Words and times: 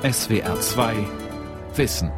SWR 0.00 0.60
2 0.60 0.94
Wissen. 1.74 2.12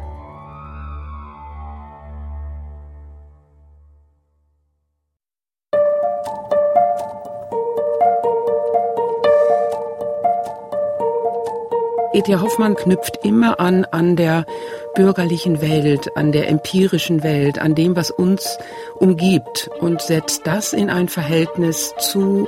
E.T. 12.13 12.35
Hoffmann 12.35 12.75
knüpft 12.75 13.17
immer 13.23 13.59
an 13.59 13.85
an 13.85 14.15
der 14.15 14.45
bürgerlichen 14.93 15.59
Welt, 15.61 16.15
an 16.15 16.31
der 16.31 16.49
empirischen 16.49 17.23
Welt, 17.23 17.57
an 17.57 17.73
dem, 17.73 17.95
was 17.95 18.11
uns 18.11 18.59
umgibt 18.99 19.71
und 19.79 20.03
setzt 20.03 20.45
das 20.45 20.73
in 20.73 20.91
ein 20.91 21.09
Verhältnis 21.09 21.95
zu, 21.97 22.47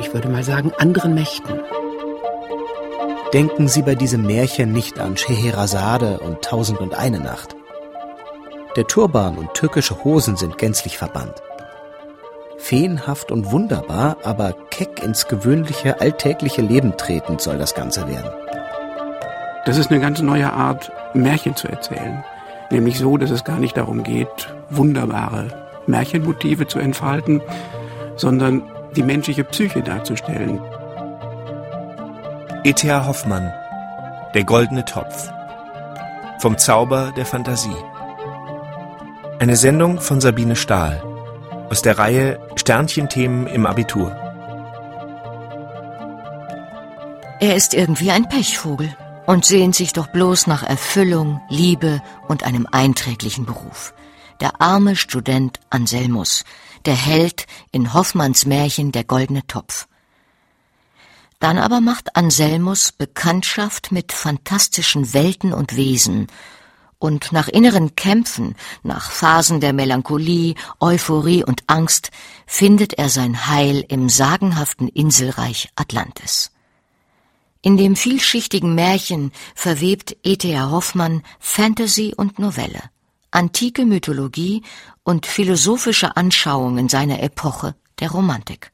ich 0.00 0.12
würde 0.12 0.28
mal 0.28 0.42
sagen, 0.42 0.72
anderen 0.78 1.14
Mächten. 1.14 1.60
Denken 3.34 3.68
Sie 3.68 3.82
bei 3.82 3.94
diesem 3.94 4.24
Märchen 4.24 4.72
nicht 4.72 4.98
an 4.98 5.18
Scheherazade 5.18 6.18
und 6.18 6.40
Tausend 6.40 6.80
und 6.80 6.94
eine 6.94 7.20
Nacht. 7.20 7.54
Der 8.74 8.86
Turban 8.86 9.36
und 9.36 9.52
türkische 9.52 10.02
Hosen 10.02 10.36
sind 10.36 10.56
gänzlich 10.56 10.96
verbannt. 10.96 11.42
Feenhaft 12.56 13.30
und 13.30 13.52
wunderbar, 13.52 14.16
aber 14.24 14.54
keck 14.70 15.02
ins 15.02 15.28
gewöhnliche, 15.28 16.00
alltägliche 16.00 16.62
Leben 16.62 16.96
tretend 16.96 17.42
soll 17.42 17.58
das 17.58 17.74
Ganze 17.74 18.08
werden. 18.08 18.30
Das 19.66 19.76
ist 19.76 19.90
eine 19.90 20.00
ganz 20.00 20.22
neue 20.22 20.50
Art, 20.50 20.90
Märchen 21.12 21.54
zu 21.54 21.68
erzählen. 21.68 22.24
Nämlich 22.70 22.98
so, 22.98 23.18
dass 23.18 23.30
es 23.30 23.44
gar 23.44 23.58
nicht 23.58 23.76
darum 23.76 24.04
geht, 24.04 24.54
wunderbare 24.70 25.48
Märchenmotive 25.86 26.66
zu 26.66 26.78
entfalten, 26.78 27.42
sondern 28.16 28.62
die 28.96 29.02
menschliche 29.02 29.44
Psyche 29.44 29.82
darzustellen. 29.82 30.60
E.T.A. 32.64 33.06
Hoffmann 33.06 33.52
Der 34.34 34.42
goldene 34.42 34.84
Topf 34.84 35.30
Vom 36.40 36.58
Zauber 36.58 37.12
der 37.16 37.24
Fantasie 37.24 37.76
Eine 39.38 39.54
Sendung 39.54 40.00
von 40.00 40.20
Sabine 40.20 40.56
Stahl 40.56 41.00
aus 41.70 41.82
der 41.82 41.98
Reihe 41.98 42.40
Sternchenthemen 42.56 43.46
im 43.46 43.64
Abitur. 43.64 44.10
Er 47.40 47.54
ist 47.54 47.74
irgendwie 47.74 48.10
ein 48.10 48.28
Pechvogel 48.28 48.92
und 49.26 49.44
sehnt 49.44 49.76
sich 49.76 49.92
doch 49.92 50.08
bloß 50.08 50.48
nach 50.48 50.64
Erfüllung, 50.64 51.40
Liebe 51.48 52.02
und 52.26 52.42
einem 52.42 52.66
einträglichen 52.70 53.46
Beruf. 53.46 53.94
Der 54.40 54.60
arme 54.60 54.96
Student 54.96 55.60
Anselmus, 55.70 56.44
der 56.86 56.96
Held 56.96 57.46
in 57.70 57.94
Hoffmanns 57.94 58.46
Märchen 58.46 58.90
Der 58.90 59.04
goldene 59.04 59.46
Topf. 59.46 59.86
Dann 61.38 61.58
aber 61.58 61.80
macht 61.80 62.16
Anselmus 62.16 62.92
Bekanntschaft 62.92 63.92
mit 63.92 64.12
fantastischen 64.12 65.12
Welten 65.12 65.52
und 65.52 65.76
Wesen, 65.76 66.26
und 66.98 67.30
nach 67.32 67.48
inneren 67.48 67.94
Kämpfen, 67.94 68.56
nach 68.82 69.10
Phasen 69.10 69.60
der 69.60 69.72
Melancholie, 69.72 70.54
Euphorie 70.80 71.44
und 71.44 71.62
Angst 71.68 72.10
findet 72.46 72.94
er 72.94 73.08
sein 73.08 73.46
Heil 73.46 73.84
im 73.88 74.08
sagenhaften 74.08 74.88
Inselreich 74.88 75.68
Atlantis. 75.76 76.50
In 77.62 77.76
dem 77.76 77.96
vielschichtigen 77.96 78.74
Märchen 78.74 79.32
verwebt 79.54 80.16
E.T.A. 80.22 80.70
Hoffmann 80.70 81.22
Fantasy 81.38 82.14
und 82.16 82.38
Novelle, 82.38 82.82
antike 83.30 83.84
Mythologie 83.84 84.62
und 85.02 85.26
philosophische 85.26 86.16
Anschauungen 86.16 86.88
seiner 86.88 87.22
Epoche, 87.22 87.74
der 88.00 88.10
Romantik. 88.10 88.72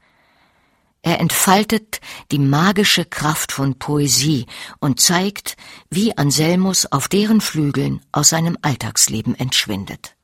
Er 1.04 1.20
entfaltet 1.20 2.00
die 2.32 2.40
magische 2.40 3.04
Kraft 3.04 3.52
von 3.52 3.78
Poesie 3.78 4.46
und 4.80 4.98
zeigt, 4.98 5.56
wie 5.90 6.16
Anselmus 6.16 6.90
auf 6.90 7.06
deren 7.06 7.40
Flügeln 7.40 8.00
aus 8.10 8.30
seinem 8.30 8.58
Alltagsleben 8.62 9.38
entschwindet. 9.38 10.16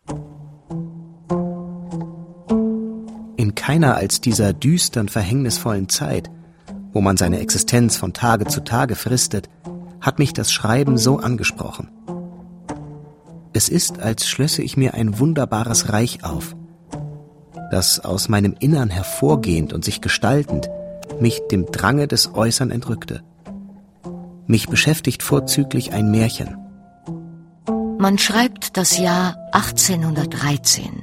In 3.36 3.54
keiner 3.54 3.96
als 3.96 4.20
dieser 4.20 4.52
düstern, 4.52 5.08
verhängnisvollen 5.08 5.88
Zeit 5.88 6.30
wo 6.92 7.00
man 7.00 7.16
seine 7.16 7.40
Existenz 7.40 7.96
von 7.96 8.12
Tage 8.12 8.46
zu 8.46 8.62
Tage 8.62 8.96
fristet, 8.96 9.48
hat 10.00 10.18
mich 10.18 10.32
das 10.32 10.52
Schreiben 10.52 10.98
so 10.98 11.18
angesprochen. 11.18 11.90
Es 13.52 13.68
ist, 13.68 13.98
als 13.98 14.28
schlösse 14.28 14.62
ich 14.62 14.76
mir 14.76 14.94
ein 14.94 15.18
wunderbares 15.18 15.92
Reich 15.92 16.24
auf, 16.24 16.56
das 17.70 18.00
aus 18.00 18.28
meinem 18.28 18.54
Innern 18.58 18.90
hervorgehend 18.90 19.72
und 19.72 19.84
sich 19.84 20.00
gestaltend 20.00 20.68
mich 21.20 21.40
dem 21.50 21.66
Drange 21.66 22.08
des 22.08 22.34
Äußern 22.34 22.70
entrückte. 22.70 23.22
Mich 24.46 24.68
beschäftigt 24.68 25.22
vorzüglich 25.22 25.92
ein 25.92 26.10
Märchen. 26.10 26.56
Man 27.98 28.18
schreibt 28.18 28.76
das 28.76 28.98
Jahr 28.98 29.36
1813 29.52 31.02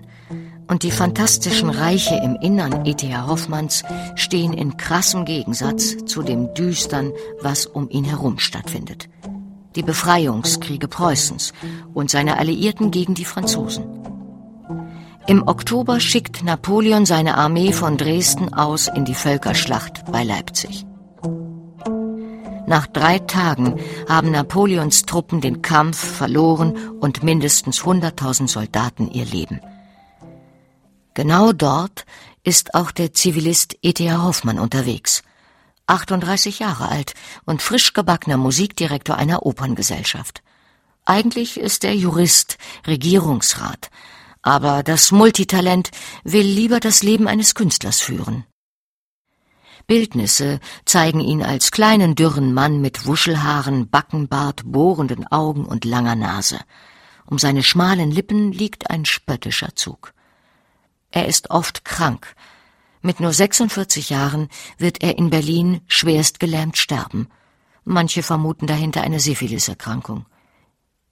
und 0.67 0.83
die 0.83 0.91
fantastischen 0.91 1.69
Reiche 1.69 2.15
im 2.15 2.35
Innern 2.41 2.85
E.T.A. 2.85 3.27
Hoffmanns 3.27 3.83
stehen 4.15 4.53
in 4.53 4.77
krassem 4.77 5.23
Gegensatz 5.23 5.95
zu 6.05 6.23
dem 6.23 6.53
Düstern, 6.55 7.13
was 7.41 7.65
um 7.65 7.89
ihn 7.89 8.03
herum 8.03 8.39
stattfindet. 8.39 9.09
Die 9.75 9.83
Befreiungskriege 9.83 10.87
Preußens 10.87 11.53
und 11.93 12.09
seine 12.09 12.37
Alliierten 12.37 12.91
gegen 12.91 13.13
die 13.13 13.25
Franzosen. 13.25 13.85
Im 15.27 15.45
Oktober 15.45 15.99
schickt 15.99 16.45
Napoleon 16.45 17.05
seine 17.05 17.37
Armee 17.37 17.73
von 17.73 17.97
Dresden 17.97 18.53
aus 18.53 18.87
in 18.87 19.03
die 19.03 19.13
Völkerschlacht 19.13 20.09
bei 20.09 20.23
Leipzig. 20.23 20.85
Nach 22.65 22.87
drei 22.87 23.19
Tagen 23.19 23.77
haben 24.07 24.31
Napoleons 24.31 25.01
Truppen 25.01 25.41
den 25.41 25.61
Kampf 25.61 25.97
verloren 25.97 26.77
und 27.01 27.23
mindestens 27.23 27.81
100.000 27.81 28.47
Soldaten 28.47 29.11
ihr 29.11 29.25
Leben. 29.25 29.59
Genau 31.13 31.51
dort 31.51 32.05
ist 32.45 32.73
auch 32.73 32.91
der 32.91 33.11
Zivilist 33.11 33.75
E.T.A. 33.81 34.23
Hoffmann 34.23 34.59
unterwegs. 34.59 35.23
38 35.87 36.59
Jahre 36.59 36.87
alt 36.87 37.15
und 37.43 37.61
frisch 37.61 37.91
gebackener 37.91 38.37
Musikdirektor 38.37 39.17
einer 39.17 39.45
Operngesellschaft. 39.45 40.41
Eigentlich 41.03 41.59
ist 41.59 41.83
er 41.83 41.95
Jurist, 41.95 42.57
Regierungsrat, 42.85 43.89
aber 44.47 44.81
das 44.81 45.11
Multitalent 45.11 45.91
will 46.23 46.45
lieber 46.45 46.79
das 46.79 47.03
Leben 47.03 47.27
eines 47.27 47.53
Künstlers 47.53 47.99
führen. 47.99 48.45
Bildnisse 49.87 50.61
zeigen 50.85 51.19
ihn 51.19 51.43
als 51.43 51.71
kleinen 51.71 52.15
dürren 52.15 52.53
Mann 52.53 52.79
mit 52.79 53.05
Wuschelhaaren, 53.05 53.89
Backenbart, 53.89 54.61
bohrenden 54.63 55.27
Augen 55.27 55.65
und 55.65 55.83
langer 55.83 56.15
Nase. 56.15 56.59
Um 57.25 57.37
seine 57.37 57.61
schmalen 57.61 58.09
Lippen 58.09 58.53
liegt 58.53 58.89
ein 58.89 59.03
spöttischer 59.03 59.75
Zug. 59.75 60.13
Er 61.11 61.27
ist 61.27 61.49
oft 61.49 61.83
krank. 61.83 62.33
Mit 63.01 63.19
nur 63.19 63.33
46 63.33 64.09
Jahren 64.11 64.47
wird 64.77 65.03
er 65.03 65.17
in 65.17 65.29
Berlin 65.29 65.81
schwerst 65.87 66.39
gelähmt 66.39 66.77
sterben. 66.77 67.27
Manche 67.83 68.23
vermuten 68.23 68.65
dahinter 68.65 69.01
eine 69.01 69.19
Syphiliserkrankung. 69.19 70.25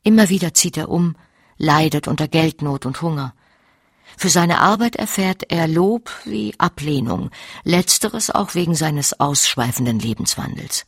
Immer 0.04 0.30
wieder 0.30 0.54
zieht 0.54 0.78
er 0.78 0.88
um, 0.88 1.18
leidet 1.58 2.08
unter 2.08 2.28
Geldnot 2.28 2.86
und 2.86 3.02
Hunger. 3.02 3.34
Für 4.18 4.30
seine 4.30 4.60
Arbeit 4.60 4.96
erfährt 4.96 5.52
er 5.52 5.68
Lob 5.68 6.10
wie 6.26 6.54
Ablehnung, 6.58 7.32
letzteres 7.64 8.30
auch 8.30 8.56
wegen 8.56 8.76
seines 8.76 9.20
ausschweifenden 9.20 10.00
Lebenswandels. 10.00 10.86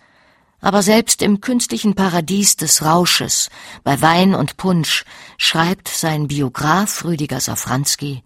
Aber 0.59 0.81
selbst 0.81 1.21
im 1.21 1.41
künstlichen 1.41 1.93
Paradies 1.93 2.55
des 2.55 2.83
Rausches, 2.83 3.49
bei 3.83 4.01
Wein 4.01 4.33
und 4.33 4.57
Punsch, 4.57 5.03
schreibt 5.37 5.87
sein 5.87 6.27
Biograf 6.27 7.03
Rüdiger 7.03 7.39
Safranski 7.39 8.23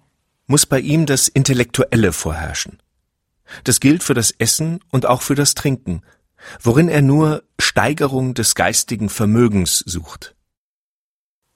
muss 0.51 0.65
bei 0.65 0.81
ihm 0.81 1.05
das 1.05 1.29
Intellektuelle 1.29 2.11
vorherrschen. 2.11 2.83
Das 3.63 3.79
gilt 3.79 4.03
für 4.03 4.13
das 4.13 4.31
Essen 4.31 4.81
und 4.91 5.05
auch 5.05 5.21
für 5.21 5.33
das 5.33 5.55
Trinken, 5.55 6.01
worin 6.61 6.89
er 6.89 7.01
nur 7.01 7.43
Steigerung 7.57 8.33
des 8.33 8.53
geistigen 8.53 9.07
Vermögens 9.07 9.79
sucht. 9.79 10.35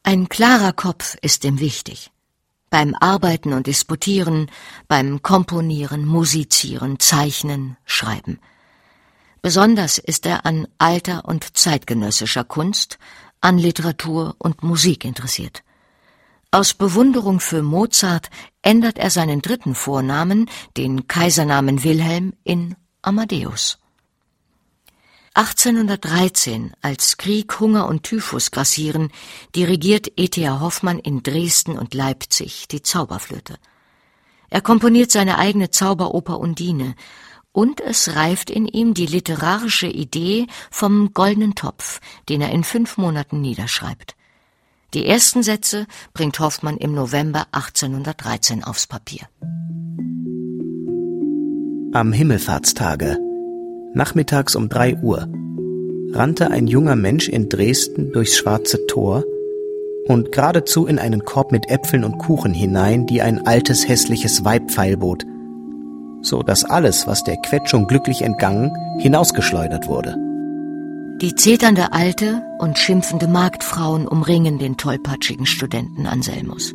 Ein 0.07 0.29
klarer 0.29 0.71
Kopf 0.71 1.17
ist 1.23 1.43
ihm 1.45 1.59
wichtig. 1.59 2.11
Beim 2.69 2.93
Arbeiten 2.93 3.53
und 3.53 3.65
Disputieren, 3.65 4.51
beim 4.87 5.23
Komponieren, 5.23 6.05
Musizieren, 6.05 6.99
Zeichnen, 6.99 7.75
Schreiben. 7.85 8.39
Besonders 9.41 9.97
ist 9.97 10.27
er 10.27 10.45
an 10.45 10.67
alter 10.77 11.25
und 11.25 11.57
zeitgenössischer 11.57 12.43
Kunst, 12.43 12.99
an 13.41 13.57
Literatur 13.57 14.35
und 14.37 14.61
Musik 14.61 15.05
interessiert. 15.05 15.63
Aus 16.51 16.75
Bewunderung 16.75 17.39
für 17.39 17.63
Mozart 17.63 18.29
ändert 18.61 18.99
er 18.99 19.09
seinen 19.09 19.41
dritten 19.41 19.73
Vornamen, 19.73 20.51
den 20.77 21.07
Kaisernamen 21.07 21.83
Wilhelm, 21.83 22.33
in 22.43 22.75
Amadeus. 23.01 23.79
1813, 25.35 26.73
als 26.81 27.17
Krieg, 27.17 27.59
Hunger 27.59 27.87
und 27.87 28.03
Typhus 28.03 28.51
grassieren, 28.51 29.11
dirigiert 29.53 30.07
E.T.A. 30.15 30.61
Hoffmann 30.61 30.97
in 30.97 31.23
Dresden 31.23 31.77
und 31.77 31.93
Leipzig 31.93 32.69
die 32.69 32.81
Zauberflöte. 32.81 33.57
Er 34.49 34.61
komponiert 34.61 35.11
seine 35.11 35.37
eigene 35.37 35.71
Zauberoper 35.71 36.39
Undine 36.39 36.95
und 37.51 37.81
es 37.81 38.15
reift 38.15 38.49
in 38.49 38.65
ihm 38.65 38.93
die 38.93 39.07
literarische 39.07 39.87
Idee 39.87 40.47
vom 40.71 41.13
goldenen 41.13 41.53
Topf, 41.53 41.99
den 42.29 42.39
er 42.39 42.51
in 42.51 42.63
fünf 42.63 42.97
Monaten 42.97 43.41
niederschreibt. 43.41 44.15
Die 44.93 45.05
ersten 45.05 45.43
Sätze 45.43 45.85
bringt 46.13 46.39
Hoffmann 46.39 46.77
im 46.77 46.93
November 46.93 47.47
1813 47.51 48.63
aufs 48.63 48.87
Papier. 48.87 49.27
Am 51.91 52.13
Himmelfahrtstage, 52.13 53.17
nachmittags 53.95 54.55
um 54.55 54.69
drei 54.69 54.95
Uhr, 54.97 55.27
rannte 56.11 56.51
ein 56.51 56.67
junger 56.67 56.95
Mensch 56.95 57.27
in 57.27 57.49
Dresden 57.49 58.11
durchs 58.11 58.37
schwarze 58.37 58.85
Tor 58.87 59.23
und 60.07 60.31
geradezu 60.31 60.85
in 60.85 60.99
einen 60.99 61.25
Korb 61.25 61.51
mit 61.51 61.69
Äpfeln 61.69 62.03
und 62.03 62.19
Kuchen 62.19 62.53
hinein, 62.53 63.05
die 63.07 63.21
ein 63.21 63.45
altes 63.45 63.87
hässliches 63.87 64.45
Weib 64.45 64.71
feilbot, 64.71 65.25
so 66.21 66.43
dass 66.43 66.63
alles, 66.63 67.07
was 67.07 67.23
der 67.23 67.37
Quetschung 67.37 67.87
glücklich 67.87 68.21
entgangen, 68.21 68.71
hinausgeschleudert 68.99 69.87
wurde. 69.87 70.15
Die 71.21 71.33
zeternde 71.33 71.93
alte 71.93 72.43
und 72.59 72.77
schimpfende 72.77 73.27
Marktfrauen 73.27 74.07
umringen 74.07 74.59
den 74.59 74.75
tollpatschigen 74.75 75.45
Studenten 75.45 76.05
Anselmus. 76.05 76.73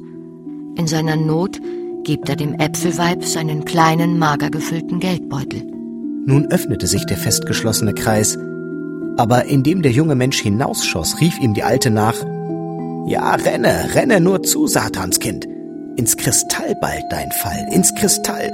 In 0.77 0.87
seiner 0.87 1.17
Not 1.17 1.61
gibt 2.05 2.31
er 2.31 2.37
dem 2.37 2.55
Äpfelweib 2.55 3.25
seinen 3.25 3.67
kleinen, 3.67 4.19
mager 4.19 4.51
gefüllten 4.51 4.99
Geldbeutel. 4.99 5.80
Nun 6.27 6.47
öffnete 6.51 6.87
sich 6.87 7.07
der 7.07 7.17
festgeschlossene 7.17 7.95
Kreis, 7.95 8.39
aber 9.17 9.47
indem 9.47 9.83
der 9.83 9.93
junge 9.93 10.15
Mensch 10.15 10.41
hinausschoss, 10.41 11.21
rief 11.21 11.39
ihm 11.41 11.55
die 11.55 11.63
Alte 11.63 11.91
nach 11.91 12.17
Ja, 13.07 13.35
renne, 13.35 13.95
renne 13.95 14.21
nur 14.21 14.43
zu, 14.43 14.67
Satanskind. 14.67 15.47
Ins 15.97 16.17
Kristall 16.17 16.77
bald 16.81 17.05
dein 17.11 17.31
Fall, 17.33 17.67
ins 17.73 17.95
Kristall. 17.95 18.51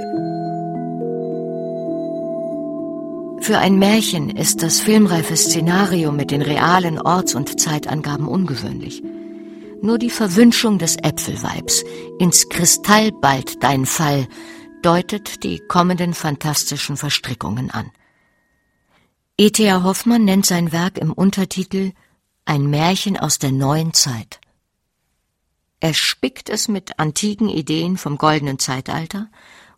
Für 3.39 3.59
ein 3.59 3.79
Märchen 3.79 4.29
ist 4.29 4.61
das 4.63 4.81
filmreife 4.81 5.37
Szenario 5.37 6.11
mit 6.11 6.31
den 6.31 6.41
realen 6.41 6.99
Orts- 6.99 7.35
und 7.35 7.61
Zeitangaben 7.61 8.27
ungewöhnlich. 8.27 9.03
Nur 9.81 9.99
die 9.99 10.09
Verwünschung 10.09 10.79
des 10.79 10.97
Äpfelweibs, 10.97 11.85
ins 12.19 12.49
Kristall 12.49 13.11
bald 13.21 13.63
dein 13.63 13.85
Fall, 13.85 14.27
deutet 14.81 15.43
die 15.43 15.59
kommenden 15.59 16.13
fantastischen 16.13 16.97
Verstrickungen 16.97 17.71
an. 17.71 17.91
E.T.A. 19.37 19.83
Hoffmann 19.83 20.25
nennt 20.25 20.45
sein 20.45 20.71
Werk 20.71 20.97
im 20.97 21.11
Untertitel 21.11 21.93
Ein 22.45 22.69
Märchen 22.69 23.17
aus 23.17 23.39
der 23.39 23.51
neuen 23.51 23.93
Zeit. 23.93 24.39
Er 25.79 25.93
spickt 25.93 26.49
es 26.49 26.67
mit 26.67 26.99
antiken 26.99 27.49
Ideen 27.49 27.97
vom 27.97 28.17
goldenen 28.17 28.57
Zeitalter 28.57 29.29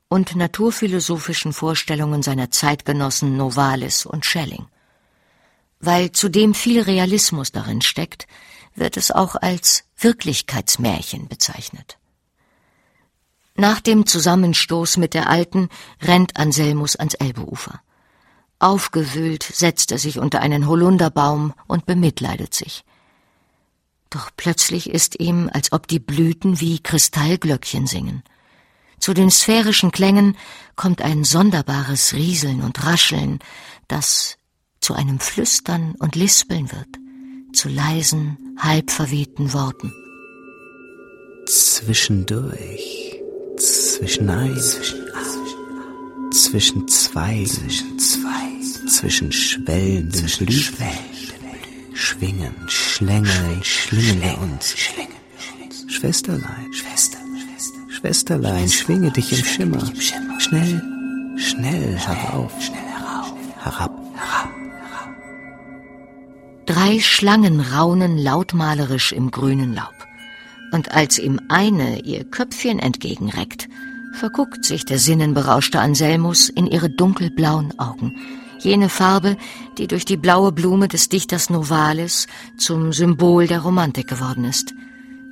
und 0.08 0.36
naturphilosophischen 0.36 1.54
Vorstellungen 1.54 2.24
seiner 2.24 2.52
Zeitgenossen 2.52 3.36
Novalis 3.36 4.06
und 4.06 4.26
Schelling. 4.26 4.68
Weil 5.80 6.12
zudem 6.12 6.54
viel 6.54 6.82
Realismus 6.82 7.52
darin 7.52 7.82
steckt, 7.82 8.28
wird 8.76 8.98
es 8.98 9.12
auch 9.12 9.36
als 9.36 9.84
Wirklichkeitsmärchen 9.98 11.28
bezeichnet. 11.28 11.98
Nach 13.60 13.82
dem 13.82 14.06
Zusammenstoß 14.06 14.96
mit 14.96 15.14
der 15.14 15.30
Alten 15.30 15.68
rennt 16.02 16.38
Anselmus 16.38 16.96
ans 16.96 17.16
Elbeufer. 17.16 17.82
Aufgewühlt 18.58 19.44
setzt 19.44 19.92
er 19.92 19.98
sich 19.98 20.18
unter 20.18 20.40
einen 20.40 20.66
Holunderbaum 20.66 21.54
und 21.68 21.86
bemitleidet 21.86 22.54
sich. 22.54 22.86
Doch 24.10 24.30
plötzlich 24.38 24.90
ist 24.90 25.20
ihm, 25.20 25.50
als 25.52 25.74
ob 25.74 25.90
die 25.90 26.00
Blüten 26.00 26.62
wie 26.62 26.80
Kristallglöckchen 26.80 27.86
singen. 27.86 28.24
Zu 28.98 29.14
den 29.14 29.30
sphärischen 29.30 29.92
Klängen 29.92 30.38
kommt 30.78 31.02
ein 31.02 31.26
sonderbares 31.26 32.14
Rieseln 32.14 32.62
und 32.62 32.86
Rascheln, 32.86 33.40
das 33.90 34.38
zu 34.80 34.94
einem 34.94 35.20
Flüstern 35.20 35.96
und 36.00 36.16
Lispeln 36.16 36.72
wird, 36.72 36.88
zu 37.52 37.68
leisen, 37.68 38.56
halb 38.58 38.90
verwehten 38.90 39.52
Worten. 39.52 39.92
Zwischendurch, 41.46 43.09
zwischenein, 43.60 44.56
zwischen, 44.58 45.06
zwischen 46.32 46.88
zwei, 46.88 47.44
zwischen 47.46 48.00
zwei, 48.00 48.88
zwischen 48.88 49.32
schwellenden 49.32 50.26
Blüten, 50.38 50.88
schwingen, 51.94 52.56
schlängeln, 52.68 53.64
schlingen 53.64 54.22
wir 54.22 54.38
uns. 54.40 54.76
Schwesterlein, 55.88 56.72
Schwester. 56.74 57.18
Schwesterlein, 57.90 58.70
schwinge 58.70 59.12
dich 59.12 59.38
im 59.38 59.44
Schimmer. 59.44 59.82
Schnell, 60.40 60.82
schnell 61.38 61.98
herauf. 61.98 62.54
Herab, 63.62 63.92
herab. 64.16 64.50
Drei 66.66 67.00
Schlangen 67.00 67.60
raunen 67.60 68.18
lautmalerisch 68.18 69.12
im 69.12 69.32
grünen 69.32 69.74
Laub. 69.74 70.00
Und 70.72 70.92
als 70.92 71.18
ihm 71.20 71.40
eine 71.50 72.02
ihr 72.06 72.24
Köpfchen 72.24 72.80
entgegenreckt, 72.80 73.68
verguckt 74.14 74.66
sich 74.66 74.86
der 74.86 75.00
sinnenberauschte 75.00 75.80
Anselmus 75.80 76.50
in 76.50 76.68
ihre 76.68 76.90
dunkelblauen 76.90 77.78
Augen. 77.80 78.16
Jene 78.60 78.90
Farbe, 78.90 79.38
die 79.78 79.88
durch 79.88 80.06
die 80.06 80.18
blaue 80.18 80.52
Blume 80.52 80.88
des 80.88 81.10
Dichters 81.10 81.50
Novalis 81.50 82.28
zum 82.58 82.92
Symbol 82.92 83.48
der 83.48 83.62
Romantik 83.62 84.08
geworden 84.08 84.46
ist– 84.46 84.74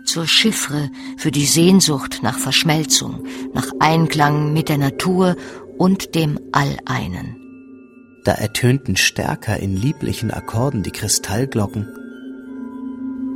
zur 0.08 0.26
Chiffre 0.26 0.90
für 1.18 1.32
die 1.32 1.46
Sehnsucht 1.46 2.20
nach 2.24 2.40
Verschmelzung, 2.40 3.26
nach 3.54 3.68
Einklang 3.80 4.54
mit 4.54 4.70
der 4.70 4.78
Natur 4.78 5.36
und 5.78 6.16
dem 6.16 6.40
Alleinen. 6.54 7.36
Da 8.24 8.32
ertönten 8.32 8.96
stärker 8.96 9.58
in 9.58 9.76
lieblichen 9.76 10.32
Akkorden 10.32 10.82
die 10.82 10.92
Kristallglocken. 10.92 11.88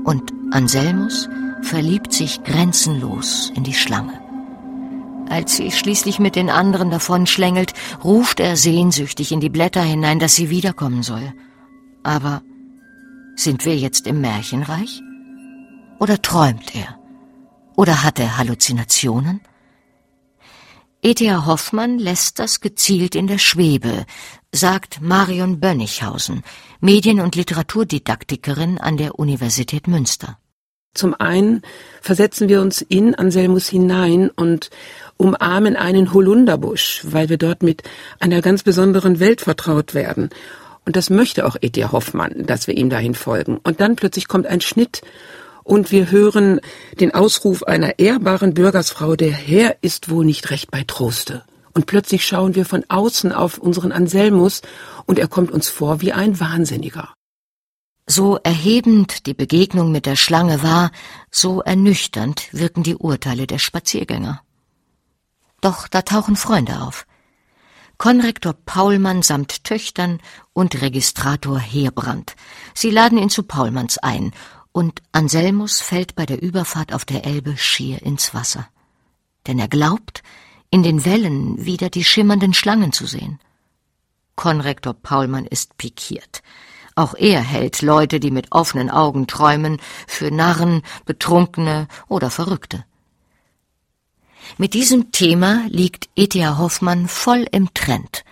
Und 0.06 0.32
Anselmus 0.52 1.30
verliebt 1.62 2.14
sich 2.14 2.44
grenzenlos 2.44 3.52
in 3.56 3.64
die 3.64 3.74
Schlange. 3.74 4.20
Als 5.30 5.56
sie 5.56 5.72
schließlich 5.72 6.20
mit 6.20 6.36
den 6.36 6.50
anderen 6.50 6.92
davonschlängelt, 6.92 7.74
ruft 8.04 8.42
er 8.42 8.58
sehnsüchtig 8.58 9.32
in 9.32 9.40
die 9.40 9.50
Blätter 9.50 9.82
hinein, 9.82 10.20
dass 10.20 10.36
sie 10.36 10.50
wiederkommen 10.50 11.04
soll. 11.04 11.34
Aber 12.04 12.42
sind 13.36 13.66
wir 13.66 13.78
jetzt 13.78 14.08
im 14.08 14.20
Märchenreich? 14.20 15.02
Oder 16.00 16.22
träumt 16.22 16.76
er? 16.76 17.00
Oder 17.78 18.04
hat 18.04 18.20
er 18.20 18.38
Halluzinationen? 18.38 19.40
E.T.A. 21.02 21.46
Hoffmann 21.46 21.98
lässt 21.98 22.38
das 22.38 22.60
gezielt 22.60 23.16
in 23.16 23.26
der 23.26 23.40
Schwebe, 23.40 24.06
sagt 24.52 25.02
Marion 25.02 25.60
Bönnichhausen, 25.60 26.44
Medien- 26.80 27.22
und 27.22 27.36
Literaturdidaktikerin 27.36 28.78
an 28.78 28.98
der 28.98 29.18
Universität 29.18 29.88
Münster. 29.88 30.38
Zum 30.94 31.14
einen 31.14 31.62
versetzen 32.02 32.50
wir 32.50 32.62
uns 32.62 32.82
in 32.82 33.16
Anselmus 33.16 33.68
hinein 33.68 34.30
und 34.30 34.70
umarmen 35.18 35.76
einen 35.76 36.14
Holunderbusch, 36.14 37.02
weil 37.04 37.30
wir 37.30 37.38
dort 37.38 37.64
mit 37.64 37.84
einer 38.20 38.42
ganz 38.42 38.64
besonderen 38.64 39.20
Welt 39.20 39.42
vertraut 39.42 39.94
werden. 39.94 40.30
Und 40.86 40.96
das 40.96 41.10
möchte 41.10 41.46
auch 41.46 41.56
E.T.A. 41.62 41.92
Hoffmann, 41.92 42.46
dass 42.46 42.68
wir 42.68 42.76
ihm 42.76 42.90
dahin 42.90 43.14
folgen. 43.14 43.60
Und 43.64 43.80
dann 43.80 43.96
plötzlich 43.96 44.28
kommt 44.28 44.48
ein 44.48 44.62
Schnitt 44.62 45.02
und 45.64 45.92
wir 45.92 46.12
hören 46.12 46.60
den 47.00 47.14
Ausruf 47.14 47.64
einer 47.64 48.00
ehrbaren 48.00 48.54
Bürgersfrau, 48.54 49.16
der 49.16 49.32
Herr 49.32 49.78
ist 49.82 50.10
wohl 50.10 50.26
nicht 50.26 50.50
recht 50.50 50.72
bei 50.72 50.84
Troste. 50.86 51.44
Und 51.74 51.86
plötzlich 51.86 52.26
schauen 52.26 52.56
wir 52.56 52.66
von 52.66 52.84
außen 52.90 53.32
auf 53.32 53.58
unseren 53.58 53.92
Anselmus 53.92 54.62
und 55.06 55.20
er 55.20 55.28
kommt 55.28 55.52
uns 55.52 55.70
vor 55.70 56.02
wie 56.02 56.12
ein 56.12 56.40
Wahnsinniger. 56.40 57.14
So 58.14 58.36
erhebend 58.44 59.26
die 59.26 59.34
Begegnung 59.34 59.94
mit 59.94 60.06
der 60.06 60.18
Schlange 60.18 60.62
war, 60.64 60.92
so 61.32 61.62
ernüchternd 61.62 62.50
wirken 62.52 62.84
die 62.84 62.98
Urteile 62.98 63.48
der 63.48 63.58
Spaziergänger. 63.58 64.42
Doch 65.62 65.88
da 65.88 66.02
tauchen 66.02 66.36
Freunde 66.36 66.82
auf. 66.82 67.08
Konrektor 67.98 68.52
Paulmann 68.52 69.22
samt 69.22 69.64
Töchtern 69.64 70.20
und 70.52 70.82
Registrator 70.82 71.58
Heerbrand. 71.58 72.36
Sie 72.74 72.90
laden 72.90 73.18
ihn 73.18 73.30
zu 73.30 73.44
Paulmanns 73.44 73.98
ein 73.98 74.34
und 74.74 75.02
Anselmus 75.14 75.80
fällt 75.80 76.14
bei 76.14 76.26
der 76.26 76.42
Überfahrt 76.42 76.92
auf 76.92 77.06
der 77.06 77.26
Elbe 77.26 77.56
schier 77.56 78.02
ins 78.02 78.34
Wasser. 78.34 78.68
Denn 79.48 79.58
er 79.58 79.70
glaubt, 79.70 80.22
in 80.70 80.84
den 80.84 81.06
Wellen 81.06 81.66
wieder 81.66 81.90
die 81.90 82.04
schimmernden 82.04 82.54
Schlangen 82.54 82.92
zu 82.92 83.06
sehen. 83.06 83.40
Konrektor 84.36 84.96
Paulmann 84.96 85.46
ist 85.46 85.78
pikiert. 85.78 86.44
Auch 87.02 87.16
er 87.16 87.42
hält 87.42 87.82
Leute, 87.82 88.20
die 88.20 88.30
mit 88.30 88.52
offenen 88.52 88.92
Augen 88.92 89.26
träumen, 89.26 89.80
für 90.06 90.30
Narren, 90.30 90.84
Betrunkene 91.06 91.88
oder 92.08 92.30
Verrückte. 92.30 92.86
Mit 94.60 94.76
diesem 94.76 95.12
Thema 95.12 95.66
liegt 95.68 96.10
E.T.A. 96.16 96.60
Hoffmann 96.60 97.08
voll 97.08 97.48
im 97.52 97.74
Trend. 97.74 98.24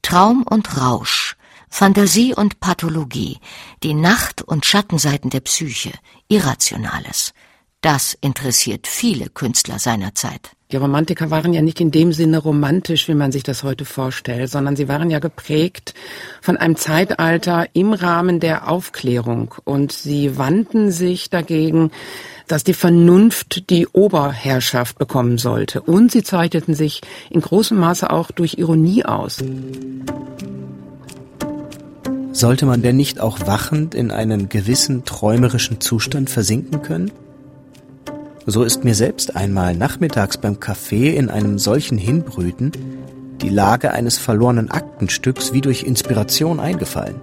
Traum 0.00 0.42
und 0.42 0.80
Rausch, 0.80 1.36
Fantasie 1.68 2.34
und 2.34 2.60
Pathologie, 2.60 3.40
die 3.82 3.92
Nacht- 3.92 4.40
und 4.40 4.64
Schattenseiten 4.64 5.28
der 5.28 5.40
Psyche, 5.40 5.92
Irrationales. 6.28 7.34
Das 7.84 8.16
interessiert 8.22 8.86
viele 8.86 9.28
Künstler 9.28 9.78
seiner 9.78 10.14
Zeit. 10.14 10.52
Die 10.72 10.78
Romantiker 10.78 11.30
waren 11.30 11.52
ja 11.52 11.60
nicht 11.60 11.82
in 11.82 11.90
dem 11.90 12.14
Sinne 12.14 12.38
romantisch, 12.38 13.08
wie 13.08 13.14
man 13.14 13.30
sich 13.30 13.42
das 13.42 13.62
heute 13.62 13.84
vorstellt, 13.84 14.50
sondern 14.50 14.74
sie 14.74 14.88
waren 14.88 15.10
ja 15.10 15.18
geprägt 15.18 15.92
von 16.40 16.56
einem 16.56 16.76
Zeitalter 16.76 17.66
im 17.74 17.92
Rahmen 17.92 18.40
der 18.40 18.70
Aufklärung 18.70 19.54
und 19.64 19.92
sie 19.92 20.38
wandten 20.38 20.92
sich 20.92 21.28
dagegen, 21.28 21.90
dass 22.48 22.64
die 22.64 22.72
Vernunft 22.72 23.68
die 23.68 23.86
Oberherrschaft 23.86 24.96
bekommen 24.96 25.36
sollte 25.36 25.82
und 25.82 26.10
sie 26.10 26.22
zeichneten 26.22 26.74
sich 26.74 27.02
in 27.28 27.42
großem 27.42 27.78
Maße 27.78 28.08
auch 28.08 28.30
durch 28.30 28.54
Ironie 28.54 29.04
aus. 29.04 29.44
Sollte 32.32 32.64
man 32.64 32.80
denn 32.80 32.96
nicht 32.96 33.20
auch 33.20 33.40
wachend 33.46 33.94
in 33.94 34.10
einen 34.10 34.48
gewissen 34.48 35.04
träumerischen 35.04 35.82
Zustand 35.82 36.30
versinken 36.30 36.80
können? 36.80 37.12
So 38.46 38.62
ist 38.62 38.84
mir 38.84 38.94
selbst 38.94 39.36
einmal 39.36 39.74
nachmittags 39.74 40.36
beim 40.36 40.60
Kaffee 40.60 41.16
in 41.16 41.30
einem 41.30 41.58
solchen 41.58 41.96
Hinbrüten 41.96 42.72
die 43.40 43.48
Lage 43.48 43.92
eines 43.92 44.18
verlorenen 44.18 44.70
Aktenstücks 44.70 45.52
wie 45.54 45.62
durch 45.62 45.82
Inspiration 45.82 46.60
eingefallen. 46.60 47.20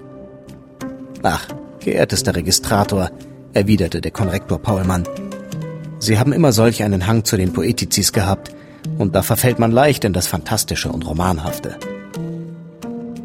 Ach, 1.22 1.48
geehrtester 1.80 2.36
Registrator, 2.36 3.12
erwiderte 3.54 4.02
der 4.02 4.12
Konrektor 4.12 4.60
Paulmann. 4.60 5.04
Sie 6.00 6.18
haben 6.18 6.34
immer 6.34 6.52
solch 6.52 6.82
einen 6.84 7.06
Hang 7.06 7.24
zu 7.24 7.38
den 7.38 7.54
Poetizis 7.54 8.12
gehabt, 8.14 8.52
und 8.98 9.14
da 9.14 9.22
verfällt 9.22 9.60
man 9.60 9.72
leicht 9.72 10.04
in 10.04 10.14
das 10.14 10.26
Fantastische 10.26 10.92
und 10.92 11.06
Romanhafte. 11.08 11.78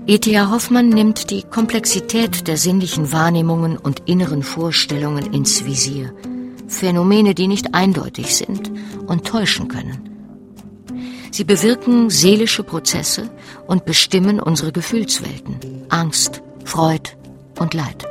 E.T.A. 0.06 0.50
Hoffmann 0.50 0.90
nimmt 0.90 1.30
die 1.30 1.42
Komplexität 1.42 2.46
der 2.46 2.58
sinnlichen 2.58 3.10
Wahrnehmungen 3.10 3.78
und 3.78 4.02
inneren 4.04 4.42
Vorstellungen 4.42 5.32
ins 5.32 5.64
Visier– 5.64 6.12
Phänomene, 6.68 7.34
die 7.34 7.48
nicht 7.48 7.74
eindeutig 7.74 8.34
sind 8.34 8.70
und 9.06 9.26
täuschen 9.26 9.68
können. 9.68 10.10
Sie 11.30 11.44
bewirken 11.44 12.08
seelische 12.08 12.62
Prozesse 12.62 13.30
und 13.66 13.84
bestimmen 13.84 14.40
unsere 14.40 14.72
Gefühlswelten, 14.72 15.84
Angst, 15.90 16.42
Freud 16.64 17.10
und 17.58 17.74
Leid. 17.74 18.06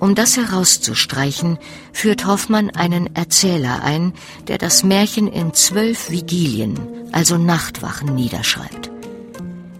Um 0.00 0.14
das 0.14 0.36
herauszustreichen, 0.36 1.58
führt 1.92 2.26
Hoffmann 2.26 2.70
einen 2.70 3.14
Erzähler 3.14 3.82
ein, 3.82 4.12
der 4.48 4.58
das 4.58 4.82
Märchen 4.82 5.28
in 5.28 5.54
zwölf 5.54 6.10
Vigilien, 6.10 6.78
also 7.12 7.38
Nachtwachen, 7.38 8.14
niederschreibt. 8.14 8.90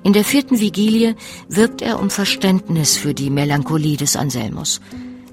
In 0.03 0.13
der 0.13 0.25
vierten 0.25 0.61
Vigilie 0.61 1.17
wirbt 1.49 1.81
er 1.81 1.99
um 1.99 2.11
Verständnis 2.11 2.97
für 2.97 3.15
die 3.15 3.31
Melancholie 3.31 3.97
des 3.97 4.17
Anselmus. 4.17 4.81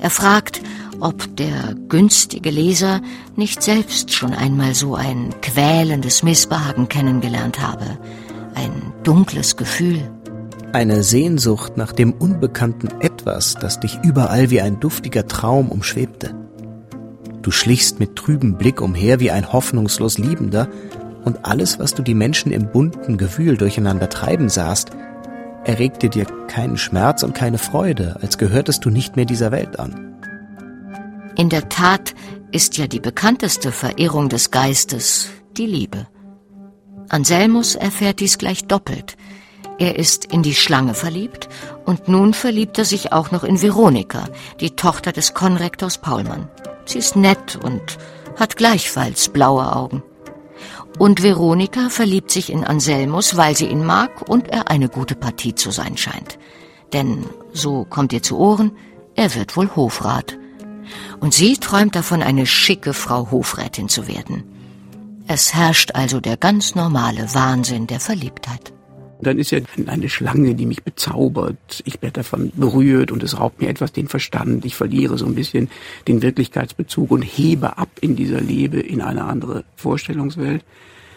Er 0.01 0.09
fragt, 0.09 0.61
ob 0.99 1.35
der 1.37 1.75
günstige 1.87 2.49
Leser 2.49 3.01
nicht 3.35 3.61
selbst 3.61 4.13
schon 4.13 4.33
einmal 4.33 4.73
so 4.73 4.95
ein 4.95 5.29
quälendes 5.41 6.23
Missbehagen 6.23 6.89
kennengelernt 6.89 7.61
habe, 7.61 7.99
ein 8.55 8.93
dunkles 9.03 9.57
Gefühl. 9.57 10.09
Eine 10.73 11.03
Sehnsucht 11.03 11.77
nach 11.77 11.91
dem 11.91 12.13
unbekannten 12.13 12.89
Etwas, 13.01 13.55
das 13.55 13.79
dich 13.79 13.99
überall 14.03 14.49
wie 14.49 14.61
ein 14.61 14.79
duftiger 14.79 15.27
Traum 15.27 15.69
umschwebte. 15.69 16.33
Du 17.43 17.51
schlichst 17.51 17.99
mit 17.99 18.15
trübem 18.15 18.57
Blick 18.57 18.81
umher 18.81 19.19
wie 19.19 19.31
ein 19.31 19.53
hoffnungslos 19.53 20.17
Liebender, 20.17 20.67
und 21.23 21.45
alles, 21.45 21.77
was 21.77 21.93
du 21.93 22.01
die 22.01 22.15
Menschen 22.15 22.51
im 22.51 22.71
bunten 22.71 23.17
Gewühl 23.17 23.55
durcheinander 23.55 24.09
treiben 24.09 24.49
sahst, 24.49 24.89
erregte 25.65 26.09
dir 26.09 26.25
keinen 26.47 26.77
Schmerz 26.77 27.23
und 27.23 27.33
keine 27.33 27.57
Freude, 27.57 28.17
als 28.21 28.37
gehörtest 28.37 28.85
du 28.85 28.89
nicht 28.89 29.15
mehr 29.15 29.25
dieser 29.25 29.51
Welt 29.51 29.79
an. 29.79 30.15
In 31.35 31.49
der 31.49 31.69
Tat 31.69 32.13
ist 32.51 32.77
ja 32.77 32.87
die 32.87 32.99
bekannteste 32.99 33.71
Verehrung 33.71 34.29
des 34.29 34.51
Geistes 34.51 35.29
die 35.57 35.65
Liebe. 35.65 36.07
Anselmus 37.09 37.75
erfährt 37.75 38.19
dies 38.19 38.37
gleich 38.37 38.65
doppelt. 38.65 39.17
Er 39.79 39.97
ist 39.97 40.25
in 40.25 40.43
die 40.43 40.53
Schlange 40.53 40.93
verliebt 40.93 41.49
und 41.85 42.07
nun 42.07 42.33
verliebt 42.33 42.77
er 42.77 42.85
sich 42.85 43.11
auch 43.11 43.31
noch 43.31 43.43
in 43.43 43.61
Veronika, 43.61 44.25
die 44.59 44.75
Tochter 44.75 45.11
des 45.11 45.33
Konrektors 45.33 45.97
Paulmann. 45.97 46.49
Sie 46.85 46.99
ist 46.99 47.15
nett 47.15 47.57
und 47.63 47.97
hat 48.37 48.57
gleichfalls 48.57 49.29
blaue 49.29 49.75
Augen. 49.75 50.03
Und 50.99 51.23
Veronika 51.23 51.89
verliebt 51.89 52.31
sich 52.31 52.51
in 52.51 52.63
Anselmus, 52.63 53.37
weil 53.37 53.55
sie 53.55 53.67
ihn 53.67 53.85
mag 53.85 54.29
und 54.29 54.49
er 54.49 54.69
eine 54.69 54.89
gute 54.89 55.15
Partie 55.15 55.55
zu 55.55 55.71
sein 55.71 55.97
scheint. 55.97 56.37
Denn, 56.93 57.25
so 57.53 57.85
kommt 57.85 58.13
ihr 58.13 58.21
zu 58.21 58.37
Ohren, 58.37 58.71
er 59.15 59.33
wird 59.35 59.55
wohl 59.55 59.75
Hofrat 59.75 60.37
und 61.19 61.33
sie 61.33 61.57
träumt 61.57 61.95
davon, 61.95 62.21
eine 62.21 62.45
schicke 62.45 62.93
Frau 62.93 63.31
Hofrätin 63.31 63.89
zu 63.89 64.07
werden. 64.07 64.43
Es 65.27 65.53
herrscht 65.53 65.91
also 65.93 66.19
der 66.19 66.37
ganz 66.37 66.75
normale 66.75 67.33
Wahnsinn 67.33 67.87
der 67.87 67.99
Verliebtheit. 67.99 68.73
Dann 69.21 69.37
ist 69.37 69.51
ja 69.51 69.59
eine 69.85 70.09
Schlange, 70.09 70.55
die 70.55 70.65
mich 70.65 70.83
bezaubert. 70.83 71.83
Ich 71.85 72.01
werde 72.01 72.13
davon 72.13 72.51
berührt 72.55 73.11
und 73.11 73.21
es 73.23 73.39
raubt 73.39 73.61
mir 73.61 73.69
etwas 73.69 73.91
den 73.91 74.07
Verstand. 74.07 74.65
Ich 74.65 74.75
verliere 74.75 75.17
so 75.17 75.25
ein 75.25 75.35
bisschen 75.35 75.69
den 76.07 76.21
Wirklichkeitsbezug 76.21 77.11
und 77.11 77.21
hebe 77.21 77.77
ab 77.77 77.89
in 78.01 78.15
dieser 78.15 78.41
Liebe 78.41 78.79
in 78.79 79.01
eine 79.01 79.25
andere 79.25 79.63
Vorstellungswelt. 79.75 80.63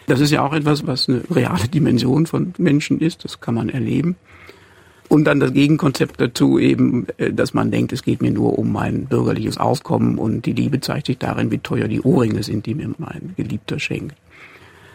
Das 0.07 0.19
ist 0.19 0.31
ja 0.31 0.45
auch 0.45 0.53
etwas, 0.53 0.85
was 0.85 1.09
eine 1.09 1.23
reale 1.31 1.67
Dimension 1.67 2.27
von 2.27 2.53
Menschen 2.57 2.99
ist. 2.99 3.25
Das 3.25 3.41
kann 3.41 3.55
man 3.55 3.69
erleben. 3.69 4.15
Und 5.07 5.25
dann 5.25 5.39
das 5.39 5.53
Gegenkonzept 5.53 6.19
dazu 6.19 6.59
eben, 6.59 7.07
äh, 7.17 7.31
dass 7.31 7.53
man 7.53 7.71
denkt, 7.71 7.93
es 7.93 8.03
geht 8.03 8.21
mir 8.21 8.31
nur 8.31 8.57
um 8.57 8.71
mein 8.71 9.05
bürgerliches 9.05 9.57
Aufkommen 9.57 10.17
und 10.17 10.45
die 10.45 10.53
Liebe 10.53 10.79
zeigt 10.79 11.07
sich 11.07 11.17
darin, 11.17 11.51
wie 11.51 11.59
teuer 11.59 11.87
die 11.87 12.01
Ohrringe 12.01 12.43
sind, 12.43 12.65
die 12.65 12.73
mir 12.73 12.89
mein 12.97 13.33
Geliebter 13.37 13.79
schenkt. 13.79 14.15